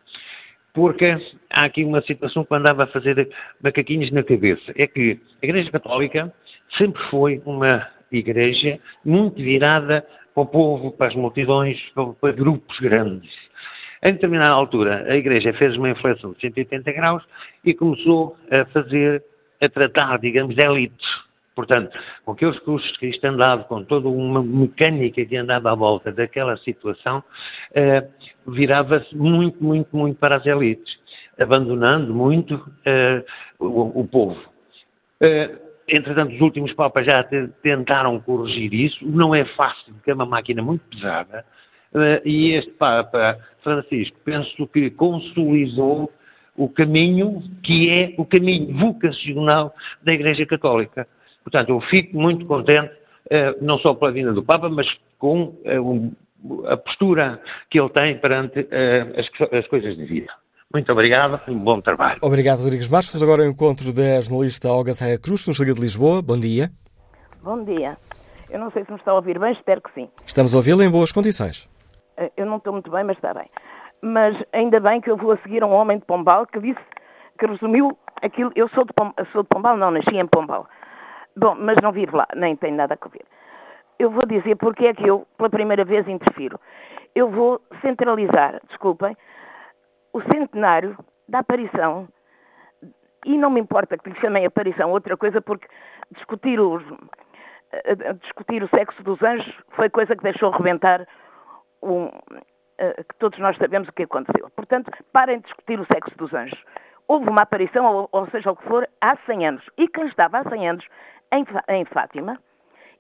[0.74, 1.18] porque
[1.50, 3.30] há aqui uma situação que andava a fazer
[3.62, 4.72] macaquinhos na cabeça.
[4.76, 6.34] É que a Igreja Católica
[6.78, 12.80] sempre foi uma igreja muito virada para o povo, para as multidões, para, para grupos
[12.80, 13.32] grandes.
[14.04, 17.24] Em determinada altura, a Igreja fez uma inflexão de 180 graus
[17.64, 19.24] e começou a fazer,
[19.62, 21.08] a tratar, digamos, de elites.
[21.54, 21.96] Portanto,
[22.26, 26.58] com aqueles custos que isto andava, com toda uma mecânica que andava à volta daquela
[26.58, 27.24] situação,
[27.76, 28.08] eh,
[28.48, 30.98] virava-se muito, muito, muito para as elites,
[31.40, 33.24] abandonando muito eh,
[33.60, 34.42] o, o, povo.
[35.20, 35.52] Eh,
[35.92, 37.24] entretanto, os últimos papas já
[37.62, 39.06] tentaram corrigir isso.
[39.06, 41.46] Não é fácil, porque é uma máquina muito pesada.
[41.94, 46.12] Uh, e este Papa Francisco, penso que consolidou
[46.56, 51.08] o caminho que é o caminho vocacional da Igreja Católica.
[51.44, 52.94] Portanto, eu fico muito contente,
[53.26, 54.88] uh, não só pela vinda do Papa, mas
[55.20, 56.14] com uh, um,
[56.68, 58.68] a postura que ele tem perante
[59.16, 60.32] as, as coisas de vida.
[60.74, 62.20] Muito obrigado e um bom trabalho.
[62.22, 63.22] Obrigado, Rodrigues Marques.
[63.22, 66.22] Agora o encontro da jornalista Olga Saia Cruz, no Liga de Lisboa.
[66.22, 66.70] Bom dia.
[67.44, 67.98] Bom dia.
[68.50, 70.10] Eu não sei se me está a ouvir bem, espero que sim.
[70.26, 71.70] Estamos a ouvi-la em boas condições.
[72.18, 73.50] Eh, eu não estou muito bem, mas está bem.
[74.02, 76.80] Mas ainda bem que eu vou a seguir um homem de Pombal que disse,
[77.38, 78.52] que resumiu aquilo.
[78.56, 80.68] Eu sou de, Pombal, sou de Pombal, não, nasci em Pombal.
[81.36, 83.26] Bom, mas não vivo lá, nem tenho nada a ver.
[84.00, 86.60] Eu vou dizer porque é que eu, pela primeira vez, interfiro.
[87.14, 89.16] Eu vou centralizar, desculpem,
[90.14, 90.98] o centenário
[91.28, 92.08] da aparição,
[93.26, 95.68] e não me importa que lhe chamem aparição outra coisa, porque
[96.12, 96.84] discutir, os,
[97.72, 101.08] eh, discutir o sexo dos anjos foi coisa que deixou rebentar
[102.78, 104.50] eh, que todos nós sabemos o que aconteceu.
[104.56, 106.60] Portanto, parem de discutir o sexo dos anjos.
[107.08, 109.66] Houve uma aparição, ou, ou seja o que for, há 100 anos.
[109.78, 110.86] E quem estava há 100 anos
[111.32, 112.40] em, em Fátima,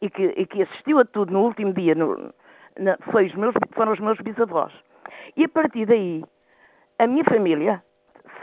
[0.01, 2.33] e que, e que, assistiu a tudo no último dia, no,
[2.77, 4.73] na, foi os meus, foram os meus bisavós.
[5.35, 6.23] E a partir daí,
[7.01, 7.83] a minha família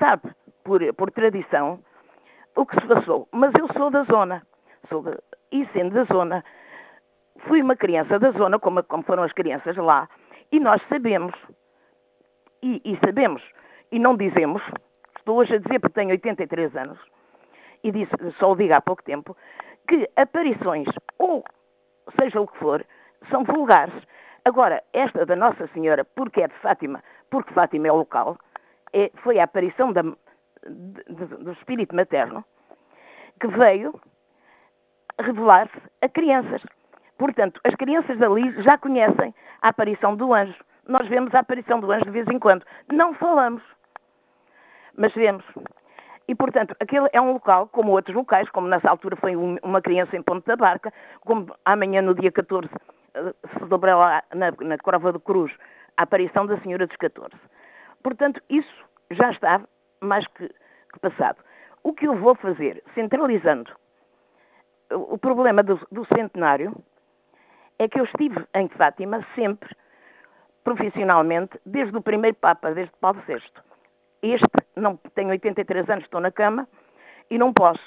[0.00, 0.30] sabe,
[0.64, 1.78] por, por tradição,
[2.56, 3.28] o que se passou.
[3.30, 4.42] Mas eu sou da zona.
[4.88, 5.16] Sou de,
[5.52, 6.44] e sendo da zona,
[7.46, 10.08] fui uma criança da zona, como, como foram as crianças lá,
[10.50, 11.34] e nós sabemos,
[12.62, 13.42] e, e, sabemos,
[13.92, 14.62] e não dizemos,
[15.16, 16.98] estou hoje a dizer porque tenho 83 anos,
[17.84, 19.36] e disse, só o digo há pouco tempo,
[19.86, 20.88] que aparições,
[21.18, 21.44] ou
[22.20, 22.84] seja o que for,
[23.30, 23.94] são vulgares.
[24.44, 28.36] Agora, esta da Nossa Senhora, porque é de Fátima, porque Fátima é o local,
[29.22, 32.44] foi a aparição da, de, de, do Espírito Materno
[33.40, 33.98] que veio
[35.20, 36.62] revelar-se a crianças.
[37.16, 40.54] Portanto, as crianças dali já conhecem a aparição do anjo.
[40.86, 42.64] Nós vemos a aparição do anjo de vez em quando.
[42.92, 43.62] Não falamos,
[44.96, 45.44] mas vemos.
[46.28, 50.16] E, portanto, aquele é um local, como outros locais, como nessa altura foi uma criança
[50.16, 52.68] em Ponte da Barca, como amanhã, no dia 14,
[53.14, 55.50] eh, se celebra na, na Crova do Cruz
[55.96, 57.34] a aparição da Senhora dos 14.
[58.02, 59.60] Portanto, isso já está
[60.00, 61.38] mais que, que passado.
[61.82, 63.70] O que eu vou fazer, centralizando
[64.90, 66.74] o problema do, do, centenário,
[67.78, 69.68] é que eu estive em Fátima sempre,
[70.64, 73.42] profissionalmente, desde o primeiro Papa, desde Paulo VI.
[74.22, 76.66] Este, não tenho 83 anos, estou na cama
[77.30, 77.82] e não posso.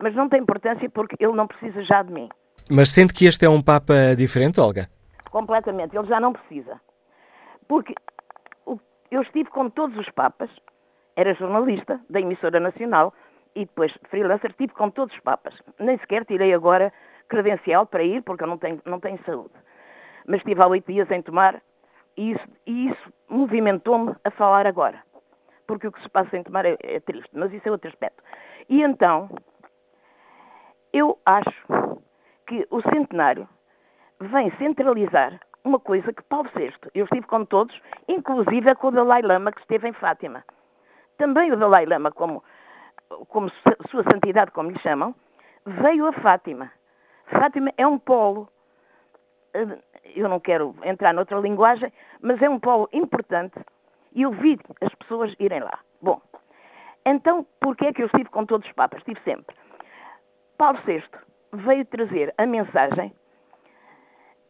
[0.00, 2.28] Mas não tem importância porque ele não precisa já de mim.
[2.70, 4.88] Mas sente que este é um Papa diferente, Olga?
[5.30, 6.80] Completamente, ele já não precisa.
[7.68, 7.94] Porque
[9.10, 10.50] eu estive com todos os papas,
[11.16, 13.12] era jornalista da emissora nacional
[13.54, 15.54] e depois freelancer, estive com todos os papas.
[15.78, 16.92] Nem sequer tirei agora
[17.28, 19.54] credencial para ir, porque eu não tenho, não tenho saúde.
[20.26, 21.62] Mas estive há oito dias em tomar
[22.16, 25.02] e isso, isso movimentou-me a falar agora.
[25.66, 28.22] Porque o que se passa em tomar é, é triste, mas isso é outro aspecto.
[28.68, 29.30] E então,
[30.92, 32.00] eu acho
[32.46, 33.48] que o centenário
[34.20, 37.74] vem centralizar uma coisa que Paulo VI, eu estive com todos,
[38.06, 40.44] inclusive com o Dalai Lama que esteve em Fátima.
[41.16, 42.44] Também o Dalai Lama, como,
[43.28, 43.50] como
[43.90, 45.14] sua santidade, como lhe chamam,
[45.64, 46.70] veio a Fátima.
[47.26, 48.48] Fátima é um polo,
[49.54, 49.78] eh,
[50.14, 51.90] eu não quero entrar noutra linguagem,
[52.20, 53.58] mas é um polo importante
[54.12, 55.78] e eu vi as pessoas irem lá.
[56.02, 56.20] Bom,
[57.06, 58.98] então, porquê é que eu estive com todos os papas?
[58.98, 59.56] Estive sempre.
[60.58, 61.02] Paulo VI
[61.52, 63.14] veio trazer a mensagem,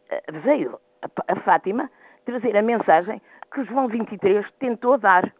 [0.09, 0.79] eh, veio
[1.27, 1.89] a Fátima
[2.25, 3.21] trazer a mensagem
[3.53, 5.31] que João 23 tentou dar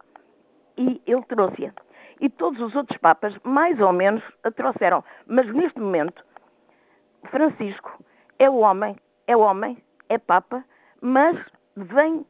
[0.76, 1.72] e ele trouxe-a.
[2.20, 5.04] E todos os outros papas, mais ou menos, a trouxeram.
[5.26, 6.24] Mas neste momento,
[7.30, 8.02] Francisco
[8.38, 8.96] é o homem,
[9.26, 9.76] é o homem,
[10.08, 10.64] é papa,
[11.00, 11.36] mas
[11.76, 12.24] vem,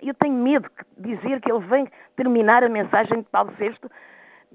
[0.00, 1.86] eu tenho medo de dizer que ele vem
[2.16, 3.76] terminar a mensagem de Paulo VI,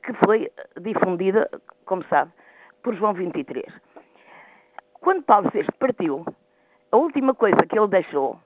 [0.04, 1.50] que foi difundida,
[1.86, 2.32] como sabe,
[2.82, 3.66] por João 23.
[5.02, 6.26] Quando Paulo VI partiu,
[6.92, 8.40] a última coisa que ele deixou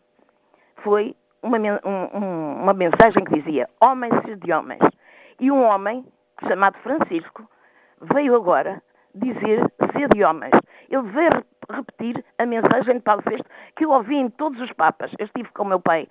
[0.83, 4.81] foi uma, um, uma mensagem que dizia homens de homens.
[5.39, 6.05] E um homem,
[6.47, 7.47] chamado Francisco,
[8.13, 8.81] veio agora
[9.13, 9.59] dizer
[9.93, 10.53] ser de homens.
[10.89, 11.29] Ele veio
[11.69, 13.43] repetir a mensagem de Paulo VI
[13.75, 15.11] que eu ouvi em todos os Papas.
[15.17, 16.07] Eu estive com o meu pai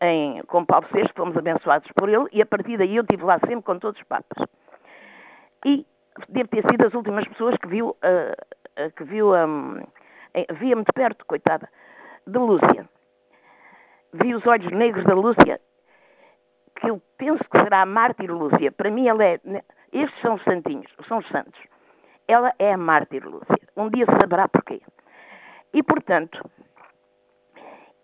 [0.00, 3.38] em, com Paulo VI, fomos abençoados por ele, e a partir daí eu estive lá
[3.40, 4.46] sempre com todos os Papas.
[5.64, 5.86] E
[6.28, 9.80] deve ter sido as últimas pessoas que viu, uh, uh, que viu um,
[10.58, 11.68] via-me de perto, coitada,
[12.26, 12.88] de Lúcia.
[14.14, 15.60] Vi os olhos negros da Lúcia,
[16.76, 18.72] que eu penso que será a mártir Lúcia.
[18.72, 19.40] Para mim, ela é.
[19.92, 21.60] Estes são os santinhos, são os santos.
[22.26, 23.58] Ela é a mártir Lúcia.
[23.76, 24.80] Um dia saberá porquê.
[25.72, 26.38] E, portanto,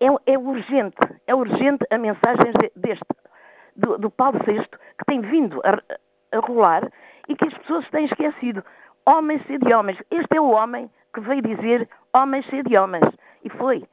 [0.01, 3.05] é, é urgente, é urgente a mensagem deste,
[3.77, 6.91] do, do Paulo VI, que tem vindo a, a rolar
[7.29, 8.65] e que as pessoas têm esquecido.
[9.07, 9.99] Homens e de homens.
[10.11, 13.05] Este é o homem que veio dizer homens e de homens.
[13.45, 13.85] E foi.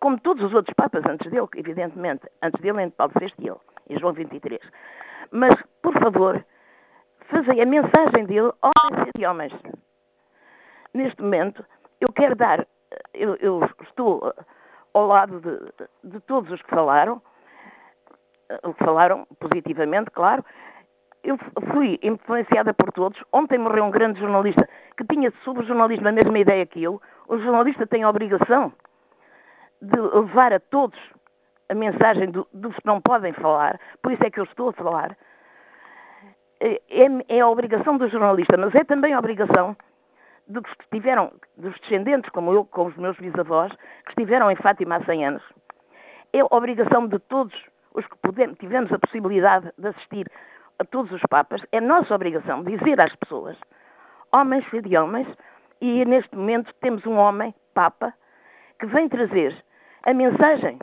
[0.00, 2.26] Como todos os outros papas antes dele, evidentemente.
[2.42, 3.56] Antes dele, entre Paulo VI e ele,
[3.90, 4.60] em João 23.
[5.30, 6.44] Mas, por favor,
[7.30, 9.52] fazei a mensagem dele homens e de homens.
[10.94, 11.64] Neste momento,
[12.00, 12.66] eu quero dar,
[13.12, 14.32] eu, eu estou
[14.94, 17.20] ao lado de, de, todos os que falaram,
[18.48, 20.44] que falaram positivamente, claro,
[21.26, 21.38] eu
[21.72, 23.20] fui influenciada por todos.
[23.32, 27.00] Ontem morreu um grande jornalista que tinha sobre o jornalismo a mesma ideia que eu.
[27.28, 28.72] O jornalista tem a obrigação
[29.82, 30.98] de levar a todos
[31.68, 34.72] a mensagem do, dos que não podem falar, por isso é que eu estou a
[34.72, 35.16] falar.
[36.60, 39.76] É, é, é a obrigação do jornalista, mas é também a obrigação
[40.46, 43.72] dos que estiveram, dos descendentes, como eu, como os meus bisavós,
[44.04, 45.42] que estiveram em Fátima há 100 anos.
[46.32, 47.54] É a obrigação de todos
[47.92, 50.30] os que pudemos, tivemos a possibilidade de assistir
[50.78, 53.56] a todos os papas, é nossa obrigação dizer às pessoas,
[54.32, 55.26] homens e de homens,
[55.80, 58.12] e neste momento temos um homem, Papa,
[58.78, 59.56] que vem trazer
[60.04, 60.78] a mensagem.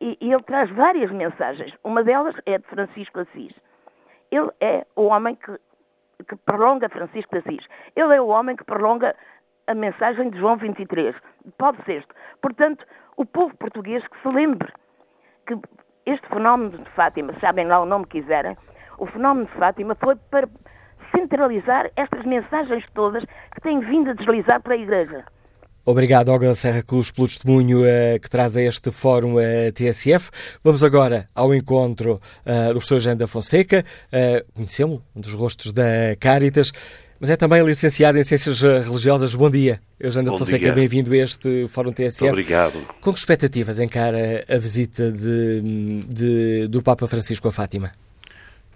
[0.00, 1.74] E, e ele traz várias mensagens.
[1.82, 3.52] Uma delas é de Francisco Assis.
[4.30, 5.58] Ele é o homem que,
[6.24, 7.64] que prolonga Francisco Assis.
[7.96, 9.14] Ele é o homem que prolonga
[9.66, 11.14] a mensagem de João 23,
[11.44, 12.04] de Paulo VI.
[12.40, 14.72] Portanto, o povo português que se lembre
[15.46, 15.58] que
[16.06, 18.56] este fenómeno de Fátima, sabem lá o nome que quiserem,
[18.98, 20.48] o fenómeno de Fátima foi para
[21.14, 23.24] centralizar estas mensagens todas
[23.54, 25.24] que têm vindo a deslizar para a Igreja.
[25.84, 30.30] Obrigado, Olga Serra Cruz, pelo testemunho uh, que traz a este fórum uh, TSF.
[30.62, 33.82] Vamos agora ao encontro uh, do professor Jean da Fonseca.
[34.12, 36.72] Uh, Conhecemos um dos rostos da Caritas,
[37.18, 39.34] mas é também licenciado em Ciências Religiosas.
[39.34, 42.24] Bom dia, Jean da Fonseca, bem-vindo a este fórum TSF.
[42.24, 42.86] Muito obrigado.
[43.00, 47.92] Com que expectativas encara a visita de, de, do Papa Francisco a Fátima?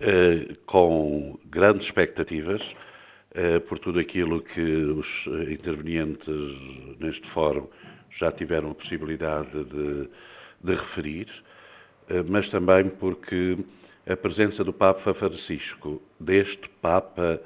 [0.05, 5.07] Eh, com grandes expectativas uh, por tudo aquilo que os
[5.48, 6.26] intervenientes
[6.98, 7.68] neste fórum
[8.18, 10.09] já tiveram a possibilidade de,
[10.64, 11.28] de referir,
[12.28, 13.57] mas também porque
[14.09, 17.40] a presença do Papa Francisco, deste Papa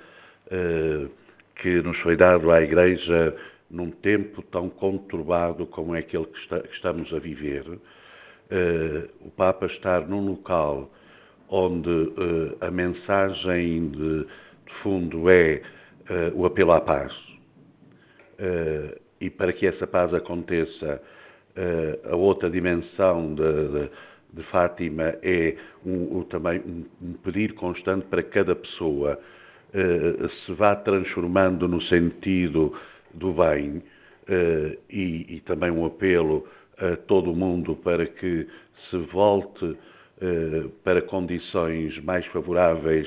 [1.57, 3.37] que nos foi dado à Igreja
[3.71, 7.65] num tempo tão conturbado como é aquele que, está, que estamos a viver,
[9.21, 10.91] o Papa estar num local
[11.49, 15.63] onde uh, a mensagem de, de fundo é
[16.11, 17.13] uh, o apelo à paz.
[18.39, 21.01] Uh, e para que essa paz aconteça,
[22.13, 23.91] a outra dimensão de, de,
[24.35, 29.19] de Fátima é um, um, também um, um, pedir constante para cada pessoa
[29.73, 32.75] se vá transformando no sentido
[33.15, 33.83] do bem
[34.91, 38.47] e, e também um apelo a todo o mundo para que
[38.91, 39.79] se volte
[40.83, 43.07] para condições mais favoráveis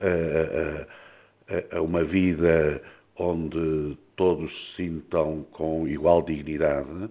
[0.00, 2.82] a, a, a, uma vida
[3.16, 7.08] onde todos se sintam com igual dignidade,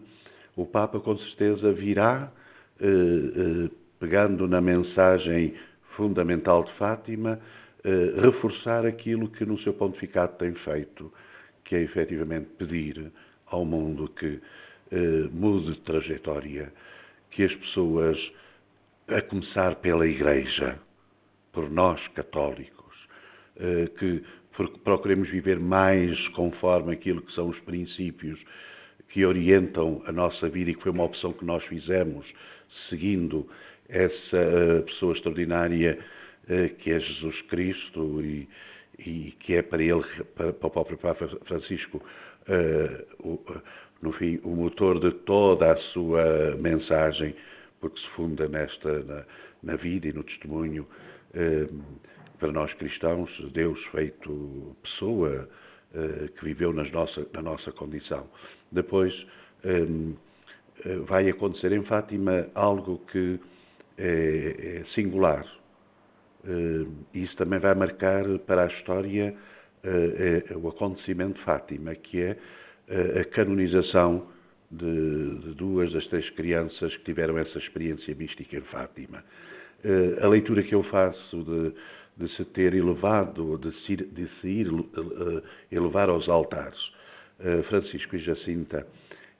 [0.55, 2.31] o Papa com certeza virá,
[2.79, 3.69] eh, eh,
[3.99, 5.55] pegando na mensagem
[5.95, 7.39] fundamental de Fátima,
[8.21, 11.11] reforçar aquilo que no seu pontificado tem feito,
[11.65, 13.11] que é efetivamente pedir
[13.47, 14.39] ao mundo que
[15.31, 16.71] mude de trajetória,
[17.31, 18.17] que as pessoas
[19.07, 20.79] a começar pela Igreja,
[21.51, 22.95] por nós católicos,
[23.57, 24.23] eh, que
[24.83, 28.39] procuremos viver mais conforme aquilo que são os princípios
[29.09, 32.25] que orientam a nossa vida e que foi uma opção que nós fizemos,
[32.89, 33.47] seguindo
[33.89, 35.99] essa eh, pessoa extraordinária
[36.47, 38.47] eh, que é Jesus Cristo e,
[38.99, 40.03] e que é para ele,
[40.35, 42.01] para, o próprio Papa Francisco,
[44.01, 47.33] no fim, o motor de toda a sua mensagem
[47.83, 49.25] porque se funda nesta, na,
[49.61, 50.87] na vida e no testemunho,
[51.33, 51.67] eh,
[52.39, 55.49] para nós cristãos, Deus feito pessoa,
[55.93, 58.25] eh, que viveu nas nossa, na nossa condição.
[58.71, 59.13] Depois
[59.65, 59.85] eh,
[60.85, 63.37] eh vai acontecer em Fátima algo que
[63.97, 65.45] é, é singular.
[66.47, 69.35] Eh, isso também vai marcar para a história
[69.83, 72.37] eh, o acontecimento de Fátima, que é
[73.19, 74.27] a canonização
[74.73, 79.23] de, de, duas das três crianças que tiveram essa experiência mística em Fátima.
[80.21, 84.67] A leitura que eu faço de, de se ter elevado, de se, de se ir
[85.71, 86.79] elevar aos altares,
[87.67, 88.87] Francisco e Jacinta,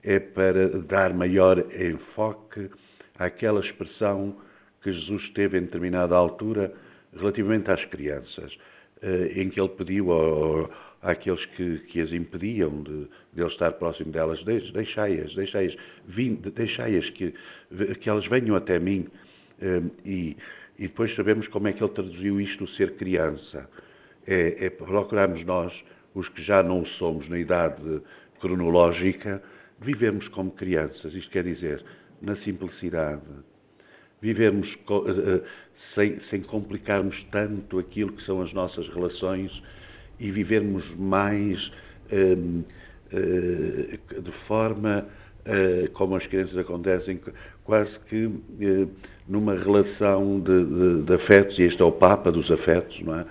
[0.03, 2.69] é para dar maior enfoque
[3.17, 4.36] àquela expressão
[4.81, 6.73] que Jesus teve em determinada altura
[7.15, 8.51] relativamente às crianças,
[9.36, 10.69] em que ele pediu ao,
[11.04, 15.76] àqueles que, que as impediam de, de ele estar próximo delas, deixai-as, deixai-as,
[16.56, 17.34] deixai-as que,
[17.99, 19.08] que elas venham até mim.
[19.62, 20.38] Eh, e,
[20.80, 23.70] e depois sabemos como é que ele traduziu isto, ser criança.
[24.26, 25.74] É, é procurarmos nós,
[26.16, 28.01] os que já não somos na idade
[28.39, 29.43] cronológica,
[29.82, 31.14] vivemos como crianças.
[31.14, 31.84] Isto quer dizer,
[32.22, 33.22] na simplicidade,
[34.22, 35.41] vivemos eh,
[35.93, 39.51] sem, sem complicarmos tanto aquilo que são as nossas relações
[40.24, 41.59] e vivermos mais
[42.11, 42.63] uh,
[43.11, 45.05] de forma
[45.45, 47.19] uh, como as crianças acontecem,
[47.65, 48.32] quase que
[49.28, 53.26] numa relação de, de, de, afetos, e este é o Papa dos afetos, não é?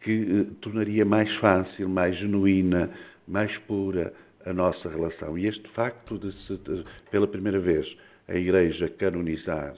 [0.00, 2.90] Que tornaria mais fácil, mais genuína,
[3.26, 4.12] mais pura
[4.46, 5.36] a nossa relação.
[5.36, 7.86] E este facto de, se, de pela primeira vez,
[8.26, 9.74] a Igreja canonizar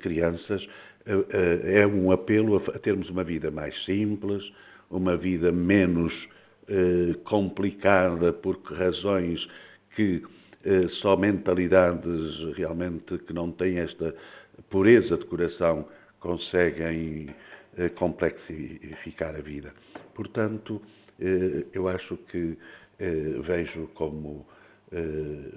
[0.00, 0.66] crianças
[1.64, 4.42] é um apelo a, termos uma vida mais simples,
[4.90, 6.12] uma vida menos
[6.66, 9.38] eh, complicada por razões
[9.94, 10.22] que
[10.64, 14.14] eh, só mentalidades realmente que não têm esta
[14.70, 15.86] pureza de coração
[16.20, 17.28] conseguem
[17.76, 19.74] eh, complexificar a vida.
[20.14, 20.80] Portanto,
[21.72, 22.58] eu acho que
[23.46, 24.44] vejo como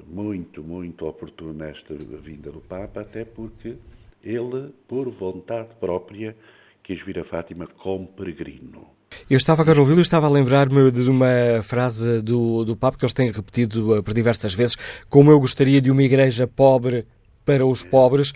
[0.05, 3.75] muito, muito oportuna esta vinda do Papa, até porque
[4.23, 6.35] ele, por vontade própria,
[6.83, 8.96] quis vir a Fátima como peregrino.
[9.29, 12.97] Eu estava agora a ouvi-lo e estava a lembrar-me de uma frase do, do Papa
[12.97, 14.77] que eles têm repetido eh, por diversas vezes:
[15.09, 17.05] Como eu gostaria de uma igreja pobre
[17.45, 18.33] para os pobres.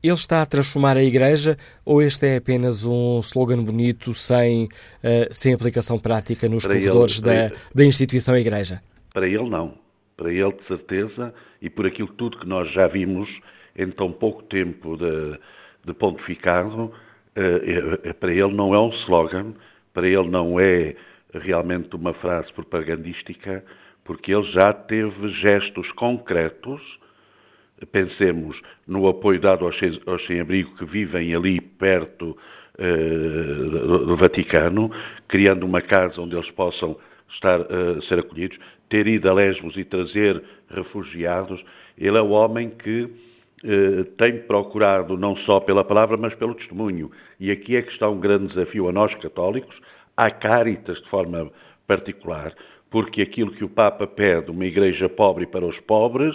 [0.00, 4.68] Ele está a transformar a igreja ou este é apenas um slogan bonito sem, uh,
[5.32, 8.80] sem aplicação prática nos para corredores ele, da, da instituição igreja?
[9.12, 9.74] Para ele, não.
[10.16, 13.28] Para ele, de certeza, e por aquilo tudo que nós já vimos
[13.76, 15.36] em tão pouco tempo de,
[15.84, 16.92] de pontificado,
[17.34, 19.52] eh, para ele não é um slogan,
[19.98, 20.94] para ele não é
[21.34, 23.64] realmente uma frase propagandística,
[24.04, 26.80] porque ele já teve gestos concretos.
[27.90, 32.38] Pensemos no apoio dado aos sem-abrigo que vivem ali perto
[32.78, 34.88] uh, do Vaticano,
[35.26, 36.96] criando uma casa onde eles possam
[37.34, 38.56] estar uh, ser acolhidos,
[38.88, 40.40] ter ido a Lesbos e trazer
[40.70, 41.60] refugiados.
[41.98, 43.10] Ele é o homem que
[43.64, 47.10] eh, tem procurado, não só pela palavra, mas pelo testemunho.
[47.40, 49.74] E aqui é que está um grande desafio a nós católicos,
[50.18, 51.48] à Caritas de forma
[51.86, 52.52] particular,
[52.90, 56.34] porque aquilo que o Papa pede, uma igreja pobre para os pobres,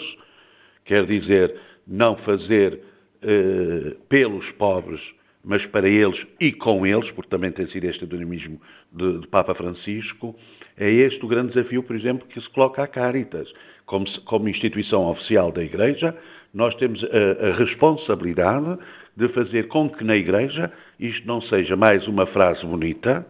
[0.86, 1.54] quer dizer
[1.86, 2.80] não fazer
[3.22, 5.02] eh, pelos pobres,
[5.44, 9.54] mas para eles e com eles, porque também tem sido este o dinamismo de, Papa
[9.54, 10.34] Francisco,
[10.78, 13.52] é este o grande desafio, por exemplo, que se coloca à Caritas,
[13.86, 16.16] como, como instituição oficial da Igreja,
[16.54, 18.80] nós temos a, a responsabilidade
[19.18, 23.26] de fazer com que na Igreja isto não seja mais uma frase bonita,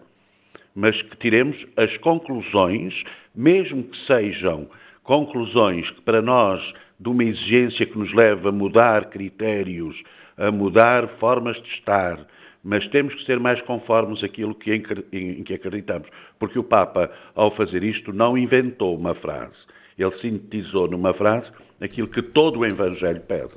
[0.76, 2.94] mas que tiremos as conclusões,
[3.36, 4.68] mesmo que sejam
[5.04, 6.62] conclusões que para nós
[7.00, 9.96] de uma exigência que nos leva a mudar critérios,
[10.38, 12.26] a mudar formas de estar,
[12.64, 16.08] mas temos que ser mais conformes àquilo que em que acreditamos.
[16.40, 19.58] Porque o Papa, ao fazer isto, não inventou uma frase.
[19.98, 21.48] Ele sintetizou numa frase
[21.82, 23.56] aquilo que todo o Evangelho pede.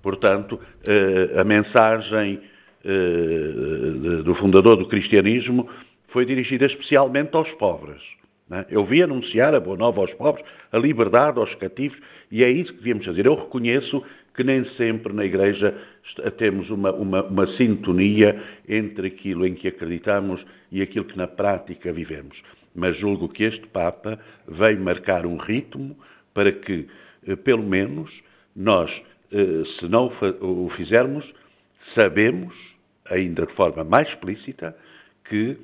[0.00, 2.40] Portanto, eh, a mensagem
[2.84, 5.68] eh, do fundador do cristianismo
[6.08, 8.02] foi dirigida especialmente aos pobres.
[8.50, 8.66] É?
[8.70, 11.98] Eu vi anunciar a boa nova aos pobres, a liberdade aos cativos,
[12.30, 13.26] e é isso que devíamos fazer.
[13.26, 14.02] Eu reconheço
[14.34, 15.74] que nem sempre na Igreja
[16.38, 20.42] temos uma, uma, uma, sintonia entre aquilo em que acreditamos
[20.72, 22.40] e aquilo que na prática vivemos.
[22.74, 25.96] Mas julgo que este Papa veio marcar um ritmo
[26.32, 26.86] para que
[27.26, 28.10] eh, pelo menos
[28.54, 28.90] nós,
[29.32, 30.06] eh, se não
[30.40, 31.24] o fizermos,
[31.94, 32.54] sabemos,
[33.06, 34.76] ainda de forma mais explícita,
[35.28, 35.58] que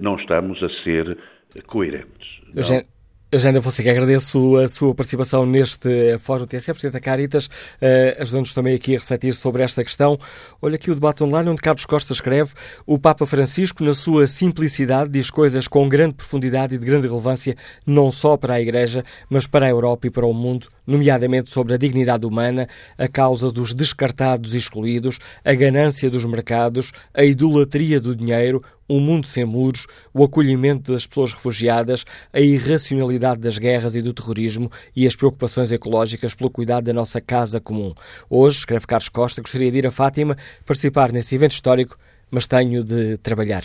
[0.00, 1.18] não estamos a ser
[1.66, 2.40] coerentes.
[2.54, 2.86] Eugênio,
[3.32, 8.76] Eugênio Fonseca, agradeço a sua participação neste Fórum TSE, Presidente da Caritas, uh, ajudando-nos também
[8.76, 10.16] aqui a refletir sobre esta questão.
[10.62, 12.52] Olha aqui o debate online, onde Carlos Costa escreve:
[12.86, 17.56] O Papa Francisco, na sua simplicidade, diz coisas com grande profundidade e de grande relevância,
[17.84, 21.74] não só para a Igreja, mas para a Europa e para o mundo, nomeadamente sobre
[21.74, 28.00] a dignidade humana, a causa dos descartados e excluídos, a ganância dos mercados, a idolatria
[28.00, 33.94] do dinheiro, um mundo sem muros, o acolhimento das pessoas refugiadas, a irracionalidade das guerras
[33.94, 37.92] e do terrorismo e as preocupações ecológicas pelo cuidado da nossa casa comum.
[38.28, 41.98] Hoje, escreve Carlos Costa, gostaria de ir a Fátima participar nesse evento histórico,
[42.30, 43.64] mas tenho de trabalhar.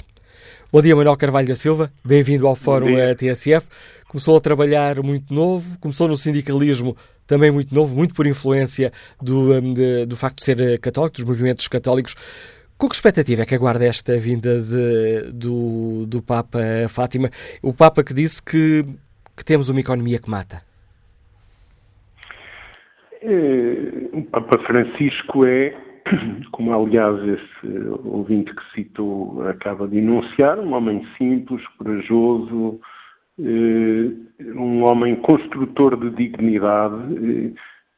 [0.72, 1.91] Bom dia, Manuel Carvalho da Silva.
[2.03, 3.67] Bem-vindo ao Fórum TSF.
[4.07, 6.95] Começou a trabalhar muito novo, começou no sindicalismo
[7.28, 8.91] também muito novo, muito por influência
[9.22, 9.74] do, hum,
[10.07, 12.15] do facto de ser católico, dos movimentos católicos.
[12.82, 16.57] Com que expectativa é que aguarda esta vinda de, do, do Papa
[16.89, 17.29] Fátima?
[17.61, 18.84] O Papa que disse que,
[19.38, 20.63] que temos uma economia que mata.
[23.21, 25.77] É, o Papa Francisco é,
[26.51, 32.82] como aliás esse ouvinte que citou acaba de enunciar, um homem simples, corajoso,
[33.39, 37.51] é, um homem construtor de dignidade, é,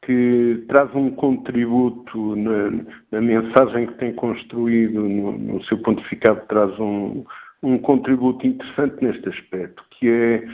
[0.05, 2.71] que traz um contributo na,
[3.11, 7.23] na, mensagem que tem construído no, no seu pontificado, traz um,
[7.61, 10.47] um, contributo interessante neste aspecto, que é,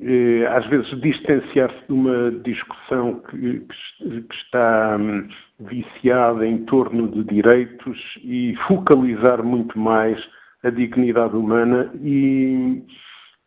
[0.00, 3.66] é às vezes distanciar-se de uma discussão que,
[3.98, 5.28] que está hum,
[5.60, 10.18] viciada em torno de direitos e focalizar muito mais
[10.62, 12.82] a dignidade humana e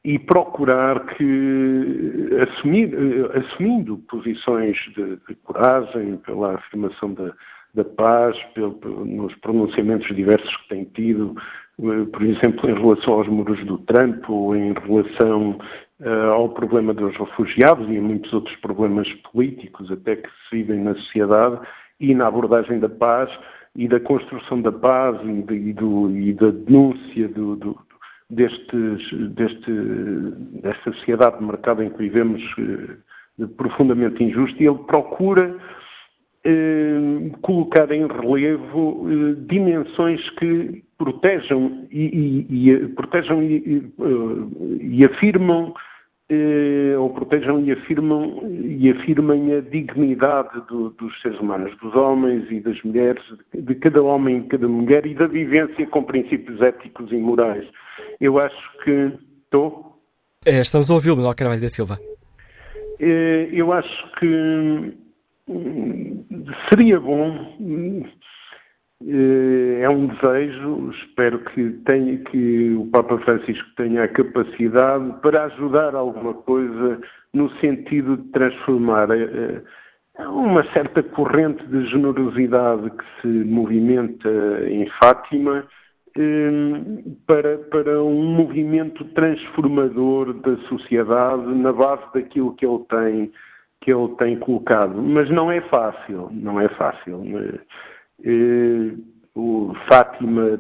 [0.08, 7.34] e procurar que, assumir, eh, assumindo posições de, de coragem pela afirmação da,
[7.76, 11.36] da paz, pelo, nos pronunciamentos diversos que tem tido,
[11.82, 15.60] eh, por exemplo, em relação aos muros do Trump ou em relação
[16.00, 20.86] uh, ao problema dos refugiados e a muitos outros problemas políticos até que se vivem
[20.86, 21.60] na sociedade
[22.00, 23.30] e na abordagem da paz
[23.76, 27.78] e da construção da paz e, de, e, do, e da denúncia do, do,
[28.30, 28.78] deste,
[30.62, 35.56] desta sociedade de mercado em que vivemos eh, profundamente injusta e ele procura
[36.44, 43.92] eh, colocar em relevo eh, dimensões que protejam e, e, e protejam e,
[44.82, 45.74] e afirmam
[47.00, 52.60] ou protejam e afirmam e afirmem a dignidade do, dos seres humanos, dos homens e
[52.60, 53.24] das mulheres,
[53.54, 57.66] de cada homem e cada mulher e da vivência com princípios éticos e morais.
[58.20, 59.14] Eu acho que.
[59.44, 59.98] Estou?
[60.46, 61.98] É, estamos a ouvi-lo, Manuel Carvalho da Silva.
[63.00, 64.94] É, eu acho que
[65.48, 66.26] hum,
[66.70, 68.06] seria bom.
[69.06, 75.46] É, é um desejo, espero que, tenha, que o Papa Francisco tenha a capacidade para
[75.46, 77.00] ajudar alguma coisa
[77.32, 79.62] no sentido de transformar é,
[80.26, 84.30] uma certa corrente de generosidade que se movimenta
[84.68, 85.68] em Fátima Hum,
[87.26, 93.32] para, para um movimento transformador da sociedade na base daquilo que ele tem
[93.82, 97.24] que ele tem colocado, mas não é fácil, não é fácil.
[98.26, 98.92] Eh,
[99.36, 100.60] o Fátima,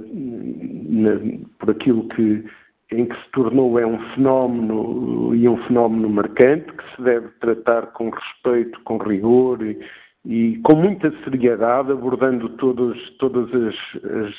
[1.58, 2.45] por aquilo que
[2.91, 7.88] em que se tornou é um fenómeno e um fenómeno marcante que se deve tratar
[7.88, 9.78] com respeito, com rigor e,
[10.26, 14.34] e com muita seriedade, abordando todas, todas as, as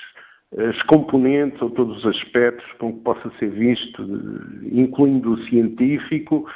[0.56, 4.02] as componentes ou todos os aspectos com que possa ser visto,
[4.72, 6.46] incluindo o científico,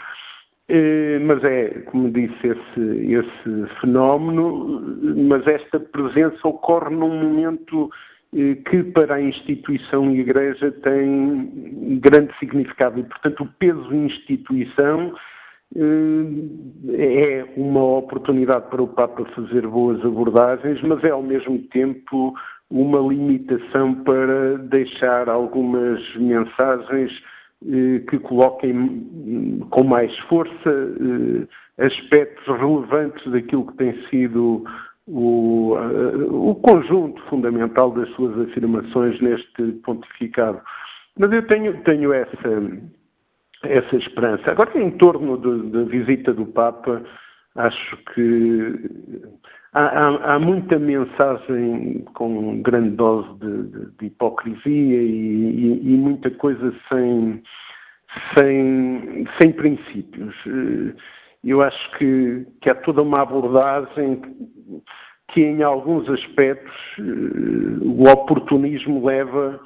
[0.68, 4.80] eh, mas é, como disse, esse, esse fenómeno,
[5.28, 7.90] mas esta presença ocorre num momento
[8.34, 12.98] eh, que para a instituição e a Igreja tem grande significado.
[12.98, 15.14] E, portanto, o peso instituição
[15.76, 22.34] eh, é uma oportunidade para o Papa fazer boas abordagens, mas é ao mesmo tempo
[22.72, 27.12] uma limitação para deixar algumas mensagens
[27.66, 34.64] eh, que coloquem com mais força eh, aspectos relevantes daquilo que tem sido
[35.06, 40.60] o, uh, o conjunto fundamental das suas afirmações neste pontificado.
[41.18, 42.48] Mas eu tenho, tenho essa,
[43.64, 44.50] essa esperança.
[44.50, 45.36] Agora, em torno
[45.70, 47.02] da visita do Papa,
[47.56, 48.90] acho que
[49.72, 55.96] há, há, há, muita mensagem com grande dose de, de, de hipocrisia e, e, e,
[55.96, 57.42] muita coisa sem,
[58.36, 60.34] sem, sem princípios.
[60.46, 60.94] Eh,
[61.44, 64.22] eu acho que, que há toda uma abordagem
[65.32, 67.02] que, em alguns aspectos, eh,
[67.82, 69.60] o oportunismo leva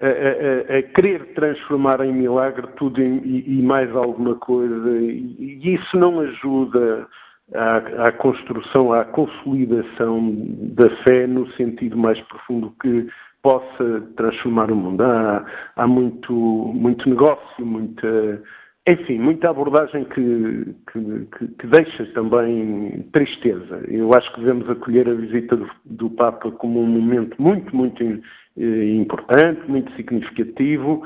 [0.00, 5.74] a, a, a, querer transformar em milagre tudo e, e, mais alguma coisa, e, e
[5.74, 7.08] isso não ajuda
[7.54, 10.34] à, à, construção, à consolidação
[10.74, 13.06] da fé no sentido mais profundo que
[13.42, 15.02] possa transformar o mundo.
[15.02, 15.44] Há,
[15.76, 18.42] há muito, muito negócio, muita
[18.88, 23.82] enfim, muita abordagem que, que, que, deixa também tristeza.
[23.86, 28.02] Eu acho que devemos acolher a visita do, do Papa como um momento muito, muito
[28.02, 31.02] eh, importante, muito significativo,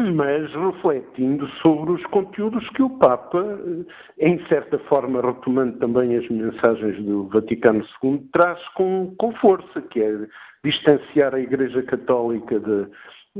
[0.00, 6.28] mas refletindo sobre os conteúdos que o Papa, eh, em certa forma retomando também as
[6.28, 10.26] mensagens do Vaticano II, traz com, com força, que é
[10.64, 12.86] distanciar a Igreja Católica de,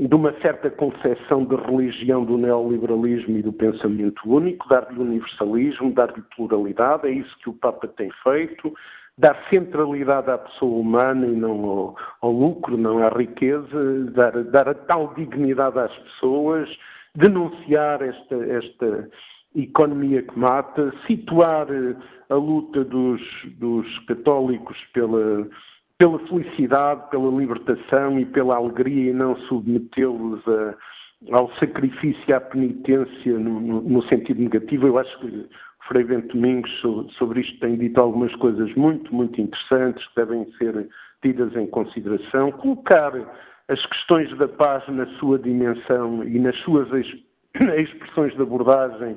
[0.09, 6.23] de uma certa concepção de religião do neoliberalismo e do pensamento único, dar-lhe universalismo, dar-lhe
[6.37, 8.73] pluralidade, é isso que o Papa tem feito,
[9.19, 14.69] dar centralidade à pessoa humana e não ao, ao lucro, não à riqueza, dar, dar,
[14.69, 16.69] a tal dignidade às pessoas,
[17.15, 19.11] denunciar esta, esta
[19.57, 21.67] economia que mata, situar
[22.31, 23.21] a luta dos,
[23.59, 25.47] dos católicos pela
[25.99, 30.41] pela felicidade, pela libertação e pela alegria e não submetê-los
[31.33, 34.87] ao sacrifício e à penitência no, no, no, sentido negativo.
[34.87, 35.49] Eu acho que
[35.89, 36.71] Frei Bento Domingos
[37.17, 40.87] sobre isto tem dito algumas coisas muito, muito interessantes que devem ser
[41.23, 42.53] tidas em consideração.
[42.53, 43.13] Colocar
[43.69, 46.89] as questões da paz na sua dimensão e nas suas
[47.57, 49.17] expressões de abordagem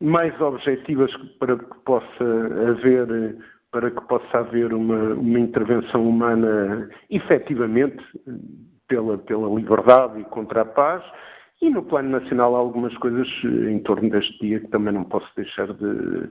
[0.00, 2.24] mais objetivas para que possa
[2.68, 3.36] haver
[3.72, 8.02] para que possa haver uma, uma intervenção humana efetivamente
[8.88, 11.02] pela, pela liberdade e contra a paz.
[11.60, 15.28] E no plano nacional há algumas coisas em torno deste dia que também não posso
[15.36, 16.30] deixar de,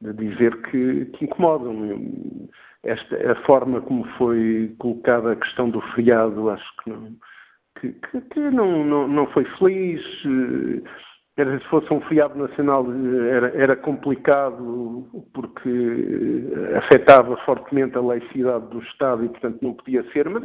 [0.00, 2.48] de dizer que, que, incomodam.
[2.82, 7.12] Esta, a forma como foi colocada a questão do feriado, acho que não,
[7.78, 10.02] que, que, que não, não, não foi feliz
[11.40, 12.86] era, se fosse um feriado nacional
[13.30, 20.02] era, era complicado porque eh, afetava fortemente a laicidade do Estado e, portanto, não podia
[20.12, 20.28] ser.
[20.28, 20.44] Mas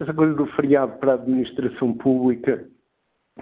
[0.00, 2.64] essa coisa do feriado para a administração pública,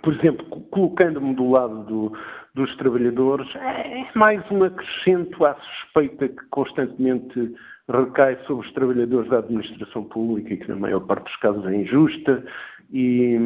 [0.02, 2.12] por exemplo, colocando-me do lado do,
[2.54, 7.54] dos trabalhadores, é mais um acrescento à suspeita que constantemente
[7.88, 12.44] recai sobre os trabalhadores da administração pública que na maior parte dos casos é injusta
[12.92, 13.36] e,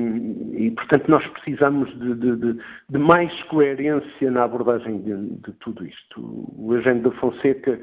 [0.56, 6.46] e, portanto, nós precisamos de, de, de, de, mais coerência na abordagem de, tudo isto.
[6.56, 7.78] O Eugênio da Fonseca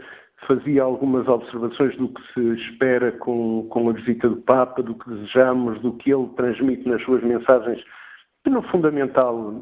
[0.48, 5.10] fazia algumas observações do que se espera com, com a visita do Papa, do que
[5.10, 7.84] desejamos, do que ele transmite nas suas mensagens,
[8.50, 9.54] no fundamental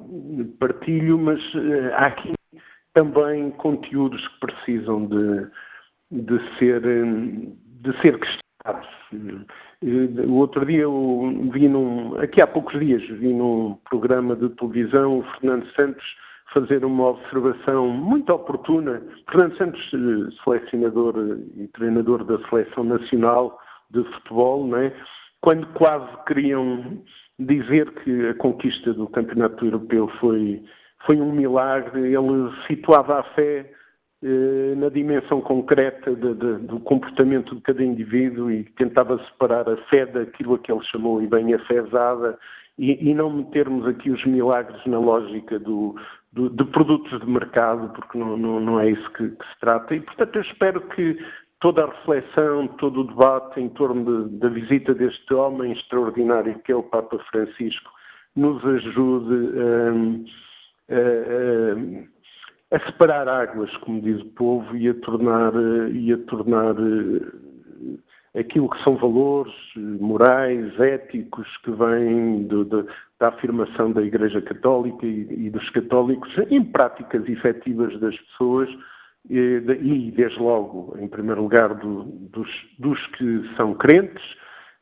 [0.59, 2.33] partilho, mas uh, há aqui
[2.93, 5.47] também conteúdos que precisam de,
[6.11, 8.99] de ser, de ser questionados
[9.81, 15.19] o outro dia eu vi num, aqui há poucos dias, vi num programa de televisão
[15.19, 16.03] o Fernando Santos
[16.53, 19.01] fazer uma observação muito oportuna.
[19.29, 21.15] Fernando Santos, eh, selecionador
[21.55, 23.59] e treinador da seleção nacional
[23.91, 24.91] de futebol, né?
[25.41, 27.01] quando quase queriam
[27.39, 30.61] dizer que a conquista do campeonato europeu foi,
[31.05, 33.71] foi um milagre, ele situava a fé
[34.21, 39.77] eh, na dimensão concreta de, de, do comportamento de cada indivíduo e tentava separar a
[39.89, 42.37] fé daquilo a que ele chamou e bem a fezada
[42.77, 45.95] e, e não metermos aqui os milagres na lógica do,
[46.33, 49.95] do, de produtos de mercado, porque não, não, não é isso que, que, se trata.
[49.95, 51.17] E, portanto, eu espero que
[51.59, 56.71] toda a reflexão, todo o debate em torno de, da visita deste homem extraordinário que
[56.71, 57.91] é o Papa Francisco
[58.35, 59.51] nos ajude
[60.89, 62.19] a, a, a
[62.71, 65.53] a separar águas, como diz o povo, e a tornar,
[65.91, 72.87] e a tornar eh, aquilo que são valores morais, éticos, que vêm do, do,
[73.19, 78.69] da afirmação da Igreja Católica e, e, dos católicos em práticas efetivas das pessoas
[79.29, 82.49] e, e desde logo, em primeiro lugar, do, dos,
[82.79, 84.23] dos, que são crentes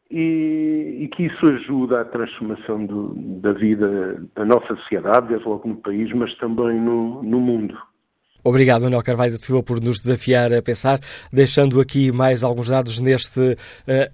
[0.09, 5.67] e, e, que isso ajuda à transformação do, da vida da nossa sociedade, desde logo
[5.67, 7.77] no país, mas também no, no mundo.
[8.47, 11.01] Obrigado, Manuel Carvalho da Silva, por nos desafiar a pensar,
[11.33, 13.57] deixando aqui mais alguns dados neste uh,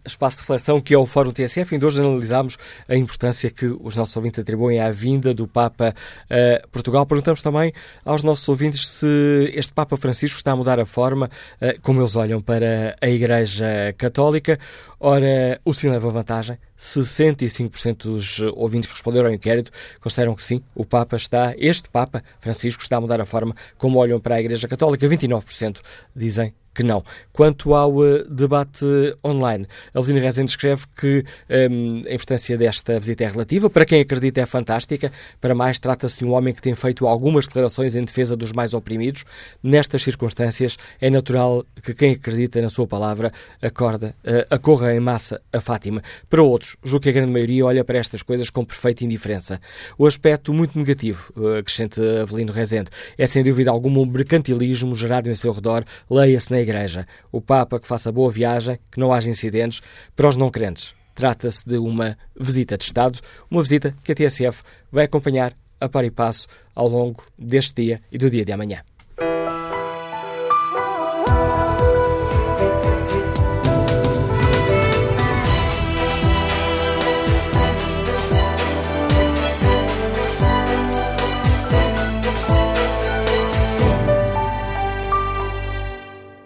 [0.04, 1.76] espaço de reflexão que é o Fórum TSF.
[1.76, 2.58] Em hoje analisámos
[2.90, 5.94] a importância que os nossos ouvintes atribuem à vinda do Papa
[6.32, 7.06] a uh, Portugal.
[7.06, 7.72] Perguntamos também
[8.04, 11.30] aos nossos ouvintes se este Papa Francisco está a mudar a forma
[11.62, 14.58] uh, como eles olham para a Igreja Católica.
[15.00, 16.58] Ora, o sim leva vantagem.
[16.84, 22.22] 65% dos ouvintes que responderam ao inquérito consideram que sim, o Papa está, este Papa
[22.40, 25.08] Francisco está a mudar a forma como olham para a Igreja Católica.
[25.08, 25.80] 29%
[26.14, 27.04] dizem que não.
[27.32, 28.86] Quanto ao uh, debate
[29.24, 33.70] online, a Evelina Rezende escreve que um, a importância desta visita é relativa.
[33.70, 35.12] Para quem acredita, é fantástica.
[35.40, 38.74] Para mais, trata-se de um homem que tem feito algumas declarações em defesa dos mais
[38.74, 39.24] oprimidos.
[39.62, 43.32] Nestas circunstâncias, é natural que quem acredita na sua palavra
[43.62, 46.02] acorda, uh, acorra em massa a Fátima.
[46.30, 49.60] Para outros, julgo que a grande maioria olha para estas coisas com perfeita indiferença.
[49.98, 55.30] O aspecto muito negativo, uh, acrescente Avelino Rezende, é sem dúvida algum um mercantilismo gerado
[55.30, 57.08] em seu redor, leia-se na Igreja.
[57.32, 59.82] O Papa que faça boa viagem, que não haja incidentes.
[60.16, 63.20] Para os não crentes, trata-se de uma visita de Estado,
[63.50, 68.02] uma visita que a TSF vai acompanhar a par e passo ao longo deste dia
[68.12, 68.84] e do dia de amanhã.